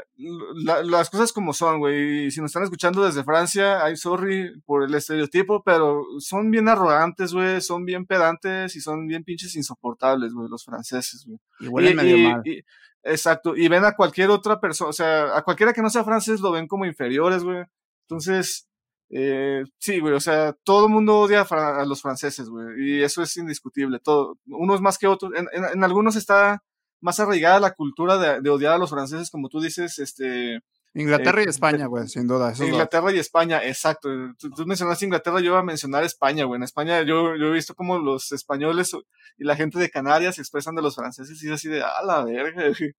[0.64, 2.26] la- las cosas como son, güey.
[2.26, 6.70] Y Si nos están escuchando desde Francia, I'm sorry por el estereotipo, pero son bien
[6.70, 7.62] arrogantes, güey.
[7.62, 11.40] Son bien pedantes y son bien pinches insoportables, güey, los franceses, güey.
[11.62, 12.44] Y huelen medio mal.
[13.06, 13.56] Exacto.
[13.56, 16.52] Y ven a cualquier otra persona, o sea, a cualquiera que no sea francés lo
[16.52, 17.64] ven como inferiores, güey.
[18.08, 18.68] Entonces,
[19.10, 22.68] eh, sí, güey, o sea, todo el mundo odia a los franceses, güey.
[23.00, 24.00] Y eso es indiscutible.
[24.00, 25.32] Todo, unos más que otros.
[25.36, 26.62] En, en- en algunos está
[27.02, 30.60] más arraigada la cultura de, de odiar a los franceses, como tú dices, este,
[30.96, 32.52] Inglaterra eh, y España, güey, sin duda.
[32.52, 32.62] dos.
[32.62, 34.10] Inglaterra y España, exacto.
[34.40, 36.58] Tú, tú mencionaste Inglaterra, yo iba a mencionar España, güey.
[36.58, 38.96] En España yo, yo he visto como los españoles
[39.38, 42.02] y la gente de Canarias se expresan de los franceses y es así de, a
[42.04, 42.94] la verga, güey".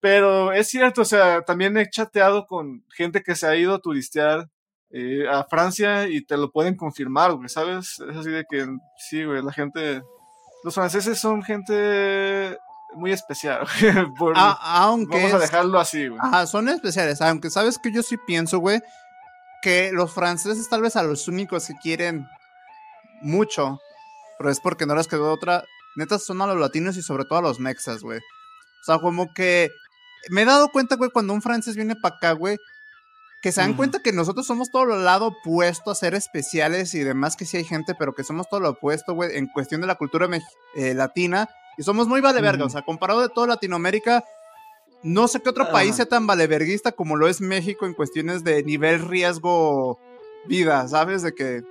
[0.00, 3.80] Pero es cierto, o sea, también he chateado con gente que se ha ido a
[3.80, 4.48] turistear
[4.90, 8.00] eh, a Francia y te lo pueden confirmar, güey, ¿sabes?
[8.00, 8.66] Es así de que,
[8.96, 10.02] sí, güey, la gente...
[10.64, 12.56] Los franceses son gente
[12.94, 13.66] muy especial,
[14.18, 16.20] por- aunque vamos a dejarlo así, güey.
[16.22, 17.20] Ajá, son especiales.
[17.20, 18.80] Aunque sabes que yo sí pienso, güey,
[19.62, 22.26] que los franceses tal vez a los únicos que quieren
[23.22, 23.78] mucho,
[24.38, 25.64] pero es porque no les quedó otra.
[25.96, 28.18] Neta son a los latinos y sobre todo a los mexas, güey.
[28.18, 29.70] O sea, como que
[30.30, 32.56] me he dado cuenta, güey, cuando un francés viene para acá, güey,
[33.42, 37.00] que se dan cuenta que nosotros somos todo lo lado opuesto a ser especiales y
[37.00, 39.86] demás, que sí hay gente, pero que somos todo lo opuesto, güey, en cuestión de
[39.86, 40.28] la cultura
[40.74, 41.48] eh, latina.
[41.80, 44.22] Y somos muy vale verga, o sea, comparado de toda Latinoamérica,
[45.02, 48.62] no sé qué otro país sea tan valeverguista como lo es México en cuestiones de
[48.62, 49.98] nivel riesgo
[50.44, 51.22] vida, ¿sabes?
[51.22, 51.62] De que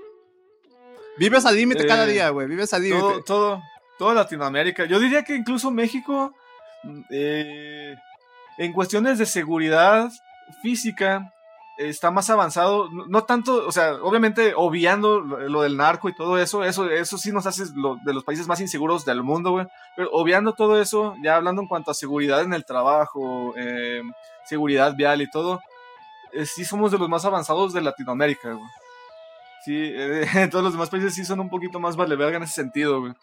[1.19, 2.99] vives al límite cada eh, día, güey, vives al límite.
[2.99, 3.61] Todo, todo,
[3.99, 4.85] todo, Latinoamérica.
[4.85, 6.33] Yo diría que incluso México,
[7.11, 7.93] eh,
[8.57, 10.09] en cuestiones de seguridad
[10.63, 11.31] física,
[11.79, 16.65] está más avanzado, no tanto, o sea, obviamente obviando lo, del narco y todo eso,
[16.65, 19.65] eso, eso sí nos hace de los países más inseguros del mundo, güey.
[19.95, 24.01] Pero obviando todo eso, ya hablando en cuanto a seguridad en el trabajo, eh,
[24.45, 25.61] seguridad vial y todo,
[26.33, 28.69] eh, sí somos de los más avanzados de Latinoamérica, güey.
[29.63, 32.55] Sí, eh, todos los demás países sí son un poquito más vale verga en ese
[32.55, 33.13] sentido, güey.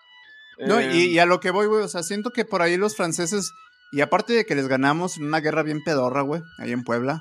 [0.58, 2.96] No, y, y, a lo que voy, güey, o sea, siento que por ahí los
[2.96, 3.52] franceses,
[3.92, 7.20] y aparte de que les ganamos en una guerra bien pedorra, güey, ahí en Puebla,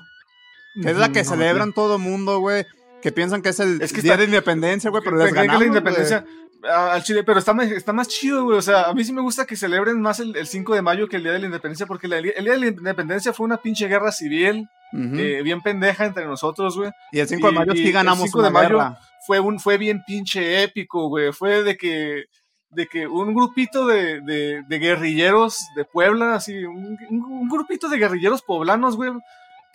[0.82, 2.64] que es la que celebran todo mundo, güey.
[3.02, 6.24] Que piensan que es el día de independencia, güey, pero les ganamos, la independencia
[6.62, 8.58] al Chile, pero está, está más chido, güey.
[8.58, 11.16] O sea, a mí sí me gusta que celebren más el, 5 de mayo que
[11.16, 14.12] el día de la independencia, porque el día de la independencia fue una pinche guerra
[14.12, 16.90] civil, eh, bien pendeja entre nosotros, güey.
[17.12, 18.78] Y el 5 de mayo sí ganamos el 5 de mayo
[19.26, 21.32] Fue, un, fue bien pinche épico, güey.
[21.32, 22.24] Fue de que
[22.68, 28.42] de que un grupito de, de, guerrilleros de Puebla, así, un, un, grupito de guerrilleros
[28.42, 29.12] poblanos, güey,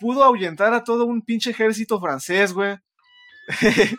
[0.02, 2.76] pudo ahuyentar a todo un pinche ejército francés, güey.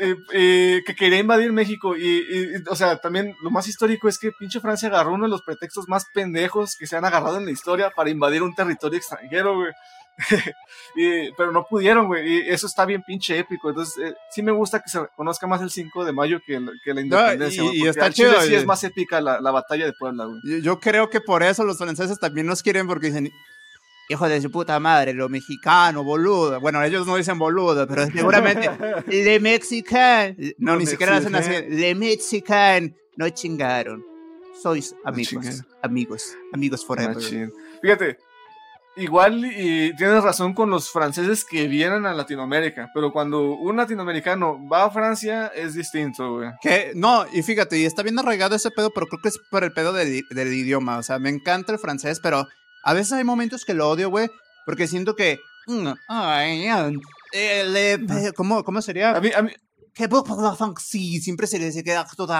[0.00, 1.96] Eh, eh, que quería invadir México.
[1.96, 2.24] Y,
[2.68, 5.88] o sea, también lo más histórico es que pinche Francia agarró uno de los pretextos
[5.88, 9.72] más pendejos que se han agarrado en la historia para invadir un territorio extranjero, güey.
[11.36, 12.28] pero no pudieron, güey.
[12.28, 13.70] Y eso está bien pinche épico.
[13.70, 17.00] Entonces, eh, sí me gusta que se conozca más el 5 de mayo que, la
[17.00, 17.64] independencia.
[17.72, 18.40] y, está chido.
[18.42, 20.40] Sí es más épica la, la batalla de Puebla, güey.
[20.44, 23.30] Yo, yo, creo que por eso los franceses también nos quieren, porque dicen,
[24.08, 26.60] hijo de su puta madre, lo mexicano, boludo.
[26.60, 28.70] Bueno, ellos no dicen boludo, pero seguramente
[29.06, 30.36] le mexican.
[30.58, 31.52] No, ni siquiera hacen así.
[31.68, 32.96] Le mexican.
[33.16, 34.04] No chingaron.
[34.62, 35.64] Sois amigos.
[35.82, 36.36] amigos.
[36.52, 37.16] Amigos forever.
[37.80, 38.18] Fíjate,
[38.96, 44.58] igual y tienes razón con los franceses que vienen a Latinoamérica, pero cuando un latinoamericano
[44.68, 46.50] va a Francia es distinto, güey.
[46.60, 49.62] Que no, y fíjate, y está bien arraigado ese pedo, pero creo que es por
[49.62, 50.98] el pedo del idioma.
[50.98, 52.46] O sea, me encanta el francés, pero
[52.84, 54.28] a veces hay momentos que lo odio, güey,
[54.66, 55.40] porque siento que...
[55.66, 55.88] Mm,
[58.34, 59.16] ¿cómo, ¿Cómo sería?
[59.16, 59.50] A mí, a mí...
[60.78, 62.32] Sí, siempre se le queda todo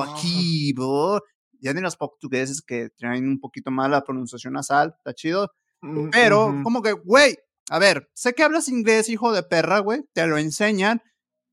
[0.00, 1.20] aquí, bro.
[1.60, 5.50] Ya ni los portugueses que traen un poquito más la pronunciación nasal, está chido.
[5.82, 7.36] Mm, Pero, como que, güey,
[7.68, 11.02] a ver, sé que hablas inglés, hijo de perra, güey, te lo enseñan.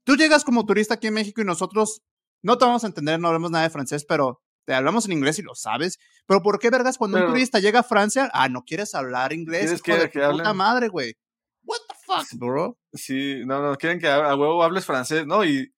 [0.05, 2.01] Tú llegas como turista aquí en México y nosotros
[2.41, 5.39] no te vamos a entender, no hablamos nada de francés, pero te hablamos en inglés
[5.39, 5.97] y lo sabes.
[6.25, 9.81] Pero ¿por qué, vergas, cuando un turista llega a Francia, ah, no quieres hablar inglés?
[9.81, 11.15] ¿Quieres que, puta madre, güey.
[11.63, 12.77] What the fuck, bro?
[12.91, 15.45] Sí, no, no, quieren que a huevo hables francés, ¿no?
[15.45, 15.73] Y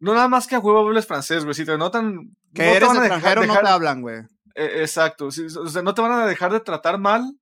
[0.00, 1.54] no nada más que a huevo hables francés, güey.
[1.54, 2.34] Si te notan.
[2.52, 4.22] Que eres extranjero, no te hablan, güey.
[4.56, 5.26] E, exacto.
[5.26, 7.38] o sea, no te van a dejar de tratar mal.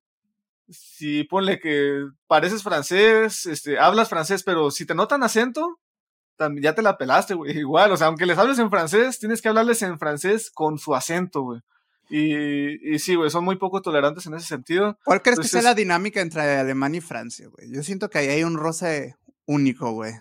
[0.68, 5.80] Si ponle que pareces francés, este, hablas francés, pero si te notan acento,
[6.60, 7.56] ya te la pelaste, güey.
[7.58, 10.94] Igual, o sea, aunque les hables en francés, tienes que hablarles en francés con su
[10.94, 11.60] acento, güey.
[12.10, 14.98] Y, y sí, güey, son muy poco tolerantes en ese sentido.
[15.04, 17.72] ¿Cuál crees que sea la dinámica entre Alemania y Francia, güey?
[17.72, 19.16] Yo siento que ahí hay un roce
[19.46, 20.12] único, güey.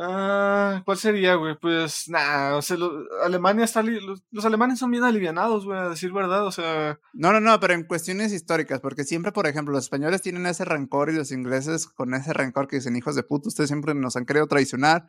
[0.00, 1.58] Ah, ¿Cuál sería, güey?
[1.58, 2.76] Pues, nada, o sea,
[3.24, 3.82] Alemania está.
[3.82, 7.00] Los, alemanes son bien alivianados, güey, a decir verdad, o sea.
[7.12, 10.64] No, no, no, pero en cuestiones históricas, porque siempre, por ejemplo, los españoles tienen ese
[10.64, 14.14] rencor y los ingleses con ese rencor que dicen hijos de puta, ustedes siempre nos
[14.14, 15.08] han querido traicionar.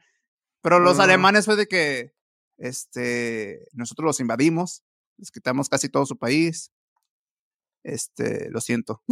[0.61, 2.15] Pero los alemanes fue de que,
[2.57, 4.83] este, nosotros los invadimos,
[5.17, 6.71] les quitamos casi todo su país.
[7.83, 9.03] Este, lo siento.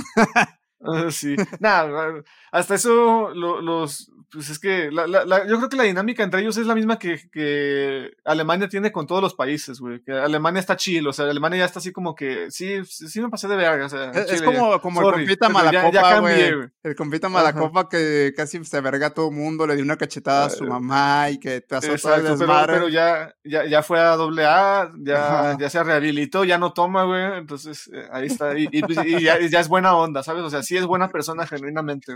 [0.79, 5.83] Ah, sí, nada, hasta eso los, pues es que la, la, yo creo que la
[5.83, 10.01] dinámica entre ellos es la misma que, que Alemania tiene con todos los países, güey.
[10.01, 13.29] Que Alemania está chill, o sea, Alemania ya está así como que, sí, sí me
[13.29, 14.11] pasé de verga, o sea.
[14.11, 16.51] Es, como, como el compita Malacopa, güey.
[16.83, 20.45] El compita Malacopa que casi se verga a todo el mundo, le dio una cachetada
[20.45, 22.73] a su ah, mamá y que te azotó el desmadre.
[22.73, 26.73] Pero, pero ya, ya, ya fue a doble A, ya, ya se rehabilitó, ya no
[26.73, 27.37] toma, güey.
[27.37, 28.57] Entonces, eh, ahí está.
[28.57, 30.43] Y, y, pues, y ya, ya, es buena onda, ¿sabes?
[30.43, 32.13] O sea, sí es buena persona genuinamente,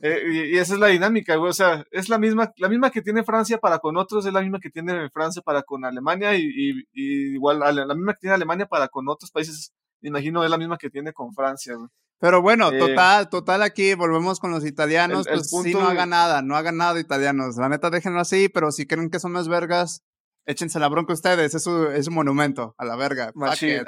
[0.00, 1.43] eh, y, esa es la dinámica, güey.
[1.50, 4.40] O sea, es la misma, la misma que tiene Francia para con otros, es la
[4.40, 8.88] misma que tiene Francia para con Alemania y, igual la misma que tiene Alemania para
[8.88, 11.74] con otros países, me imagino, es la misma que tiene con Francia,
[12.18, 16.42] Pero bueno, eh, total, total aquí volvemos con los italianos, pues sí, no hagan nada,
[16.42, 17.56] no hagan nada italianos.
[17.56, 20.02] La neta, déjenlo así, pero si creen que son más vergas,
[20.46, 23.32] échense la bronca ustedes, es su, es un monumento a la verga.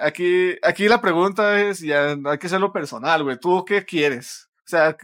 [0.01, 3.39] Aquí, aquí la pregunta es, ya hay que hacerlo personal, güey.
[3.39, 4.49] ¿Tú qué quieres?
[4.59, 4.97] O sea,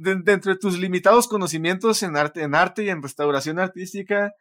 [0.00, 4.32] dentro de tus limitados conocimientos en arte, en arte y en restauración artística,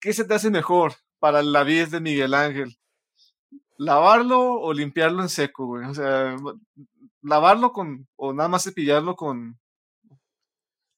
[0.00, 2.78] ¿qué se te hace mejor para la vida de Miguel Ángel?
[3.76, 5.84] ¿Lavarlo o limpiarlo en seco, güey?
[5.84, 6.36] O sea,
[7.20, 9.58] lavarlo con, o nada más cepillarlo con...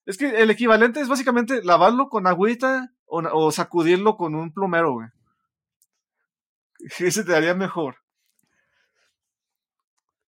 [0.06, 4.92] Es que el equivalente es básicamente lavarlo con agüita o, o sacudirlo con un plumero,
[4.92, 5.08] güey.
[6.96, 8.03] ¿Qué se te daría mejor?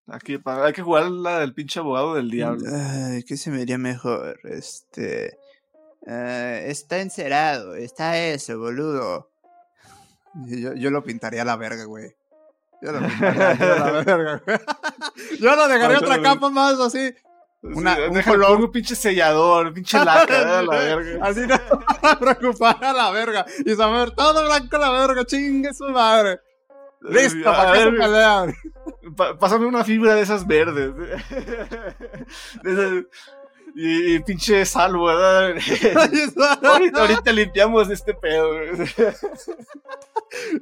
[0.09, 2.65] Aquí, hay que jugar la del pinche abogado del diablo.
[2.73, 4.39] Ay, ¿qué se me diría mejor?
[4.45, 5.39] Este.
[6.07, 9.29] Eh, está encerado, está eso, boludo.
[10.47, 12.15] Yo, yo lo pintaría a la verga, güey.
[12.81, 14.59] Yo lo pintaría a la verga, güey.
[15.41, 17.13] Yo lo dejaría otra capa más así.
[17.63, 21.27] Una, un, color, un pinche sellador, un pinche laca, a la verga.
[21.27, 23.45] Así no preocupar a la verga.
[23.65, 26.41] Y saber todo blanco a la verga, chingue su madre.
[27.09, 28.55] Listo, para que se pelean.
[29.39, 30.93] pásame una fibra de esas verdes.
[33.75, 35.55] y, pinche salvo, ¿verdad?
[36.65, 38.49] ahorita, ahorita, limpiamos este pedo.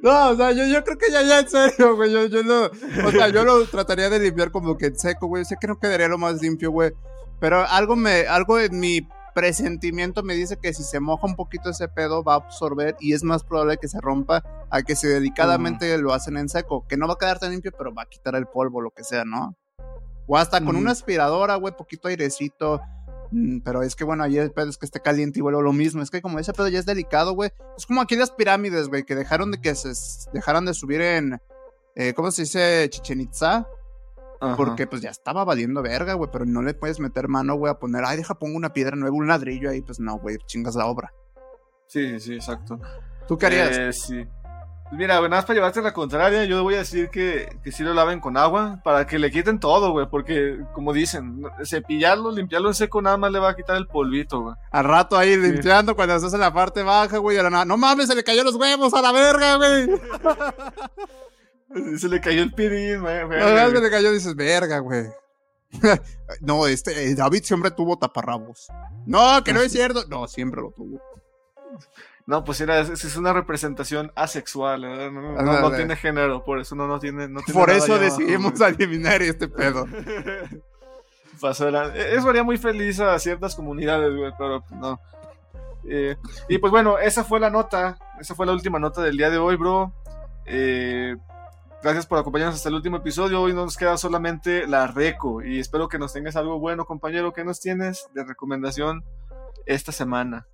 [0.01, 2.11] no, o sea, yo, yo creo que ya, ya en serio, güey.
[2.11, 5.45] Yo, yo lo, o sea, yo lo trataría de limpiar como que en seco, güey.
[5.45, 6.91] Sé que no quedaría lo más limpio, güey.
[7.39, 11.69] Pero algo me, algo en mi presentimiento me dice que si se moja un poquito
[11.69, 15.07] ese pedo va a absorber y es más probable que se rompa a que si
[15.07, 18.05] delicadamente lo hacen en seco, que no va a quedar tan limpio, pero va a
[18.05, 19.55] quitar el polvo, lo que sea, ¿no?
[20.25, 22.81] O hasta con una aspiradora, güey, poquito airecito.
[23.31, 25.73] Mm, pero es que bueno, ahí el pedo es que esté caliente y vuelvo lo
[25.73, 26.01] mismo.
[26.01, 27.51] Es que como ese pedo ya es delicado, güey.
[27.77, 29.91] Es como aquí las pirámides, güey, que dejaron de que se
[30.33, 31.39] dejaran de subir en.
[31.95, 32.87] Eh, ¿Cómo se dice?
[32.89, 33.67] Chichen Itza
[34.55, 37.79] porque pues ya estaba valiendo verga, güey, pero no le puedes meter mano, güey, a
[37.79, 40.85] poner, ay, deja, pongo una piedra nueva, un ladrillo ahí, pues no, güey, chingas la
[40.85, 41.13] obra.
[41.87, 42.79] Sí, sí, exacto.
[43.27, 43.77] ¿Tú qué harías?
[43.77, 44.27] Eh, sí.
[44.91, 47.83] Mira, güey, nada más para llevarte la contraria, yo voy a decir que, que sí
[47.83, 52.69] lo laven con agua para que le quiten todo, güey, porque como dicen, cepillarlo, limpiarlo
[52.69, 54.55] en seco nada más le va a quitar el polvito, güey.
[54.71, 57.77] Al rato ahí limpiando cuando estás en la parte baja, güey, a la nada, no
[57.77, 59.87] mames, se le cayó los huevos a la verga, güey.
[61.97, 63.27] Se le cayó el pirín, güey.
[63.27, 65.05] No, se le cayó y dices, verga, güey.
[66.41, 68.67] no, este, eh, David siempre tuvo taparrabos.
[69.05, 70.05] No, que no es cierto.
[70.07, 71.01] No, siempre lo tuvo.
[72.27, 74.81] No, pues era, es, una representación asexual,
[75.13, 79.85] no, tiene género, por eso no, no tiene, no Por eso decidimos eliminar este pedo.
[81.39, 84.99] Pasó e, eso haría muy feliz a ciertas comunidades, güey, pero pues, no.
[85.87, 86.15] Eh,
[86.49, 89.37] y pues bueno, esa fue la nota, esa fue la última nota del día de
[89.37, 89.93] hoy, bro.
[90.47, 91.15] Eh,
[91.85, 93.39] Gracias por acompañarnos hasta el último episodio.
[93.39, 97.31] Hoy nos queda solamente la reco y espero que nos tengas algo bueno, compañero.
[97.31, 99.03] ¿Qué nos tienes de recomendación
[99.67, 100.47] esta semana?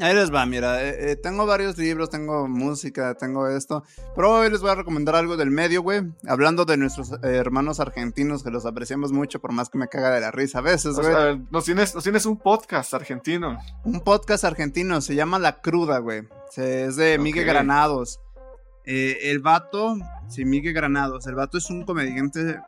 [0.00, 3.84] Ahí les va, mira, eh, eh, tengo varios libros, tengo música, tengo esto,
[4.14, 7.78] pero hoy les voy a recomendar algo del medio, güey, hablando de nuestros eh, hermanos
[7.78, 10.98] argentinos que los apreciamos mucho, por más que me caga de la risa a veces,
[10.98, 11.38] güey.
[11.50, 13.58] nos, tienes, nos tienes un podcast argentino.
[13.84, 16.22] Un podcast argentino, se llama La Cruda, güey,
[16.56, 18.20] es de Miguel Granados.
[18.86, 19.96] El vato
[20.28, 21.26] Sí, Miguel Granados.
[21.26, 22.60] El vato es un comediante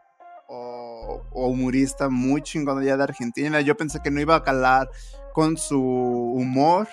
[0.49, 3.61] o, humorista muy chingón allá de Argentina.
[3.61, 4.89] Yo pensé que no iba a calar
[5.33, 6.89] con su humor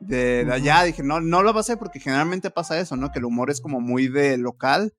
[0.00, 0.82] de, allá.
[0.84, 3.12] Dije, no, no lo va a hacer porque generalmente pasa eso, ¿no?
[3.12, 4.94] Que el humor es como muy de local.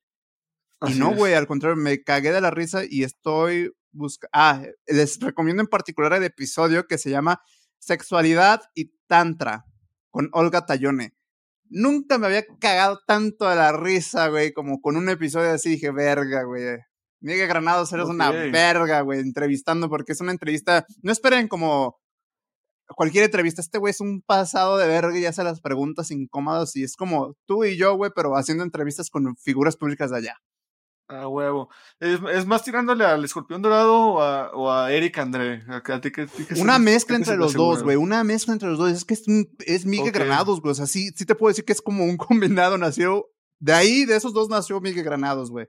[0.88, 4.30] y no, güey, al contrario, me cagué de la risa y estoy buscando.
[4.34, 7.42] Ah, les recomiendo en particular el episodio que se llama
[7.80, 9.66] Sexualidad y Tantra
[10.12, 11.16] con Olga Tallone.
[11.70, 15.70] Nunca me había cagado tanto de la risa, güey, como con un episodio así.
[15.72, 16.78] Dije, verga, güey.
[17.22, 20.86] Miguel Granados, eres una verga, güey, entrevistando, porque es una entrevista.
[21.02, 22.00] No esperen como
[22.96, 23.62] cualquier entrevista.
[23.62, 27.36] Este güey es un pasado de verga y hace las preguntas incómodas y es como
[27.46, 30.36] tú y yo, güey, pero haciendo entrevistas con figuras públicas de allá.
[31.12, 31.70] Ah, huevo.
[32.00, 35.64] Es, más tirándole al escorpión dorado o a, o a Eric André.
[36.58, 37.96] una mezcla entre los dos, güey.
[37.98, 38.92] Una mezcla entre los dos.
[38.92, 39.26] Es que es,
[39.66, 40.72] es Miguel Granados, güey.
[40.72, 42.78] O sea, sí, sí te puedo decir que es como un combinado.
[42.78, 43.26] Nació.
[43.60, 45.68] De ahí, de esos dos nació Miguel Granados, güey.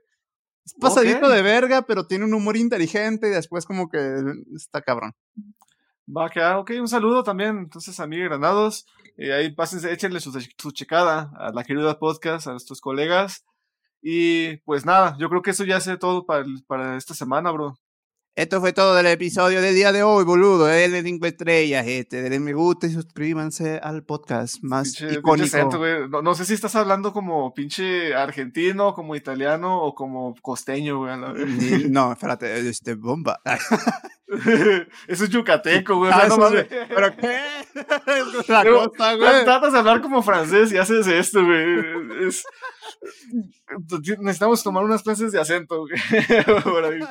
[0.63, 3.97] Es pasadito de verga, pero tiene un humor inteligente y después como que
[4.55, 5.15] está cabrón.
[6.07, 8.85] Va a quedar, ok, un saludo también entonces a Miguel Granados.
[9.17, 13.43] Y ahí pásense, échenle su, su checada a la querida podcast, a nuestros colegas.
[14.01, 17.75] Y pues nada, yo creo que eso ya hace todo para, para esta semana, bro.
[18.33, 20.65] Esto fue todo del episodio del día de hoy, boludo.
[20.65, 22.21] Denle cinco estrellas, este.
[22.21, 25.57] Denle me gusta y suscríbanse al podcast más icónico.
[26.23, 31.11] no, sé si estás hablando como pinche argentino, como italiano o como costeño, güey.
[31.89, 33.41] No, espérate, este, bomba.
[35.07, 36.11] Eso es yucateco, güey.
[36.13, 36.67] Ah, no mames.
[36.67, 37.37] ¿Pero qué?
[38.47, 39.43] La costa, güey.
[39.43, 42.27] Tratas de hablar como francés y haces esto, güey.
[42.27, 42.45] Es...
[44.19, 47.01] Necesitamos tomar unas clases de acento, güey.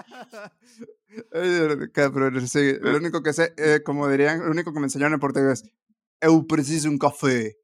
[1.93, 5.21] Cabrón, sí, lo único que sé, eh, como dirían, lo único que me enseñaron en
[5.21, 5.65] portugués,
[6.21, 7.57] eu preciso un café.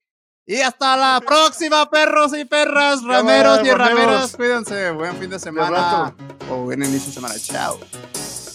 [0.46, 3.78] Y hasta la próxima, perros y perras, rameros y rameros.
[3.78, 4.36] rameras.
[4.36, 6.14] Cuídense, buen fin de semana.
[6.50, 7.34] O buen inicio de semana.
[7.38, 7.78] Chao.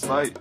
[0.08, 0.34] Bye.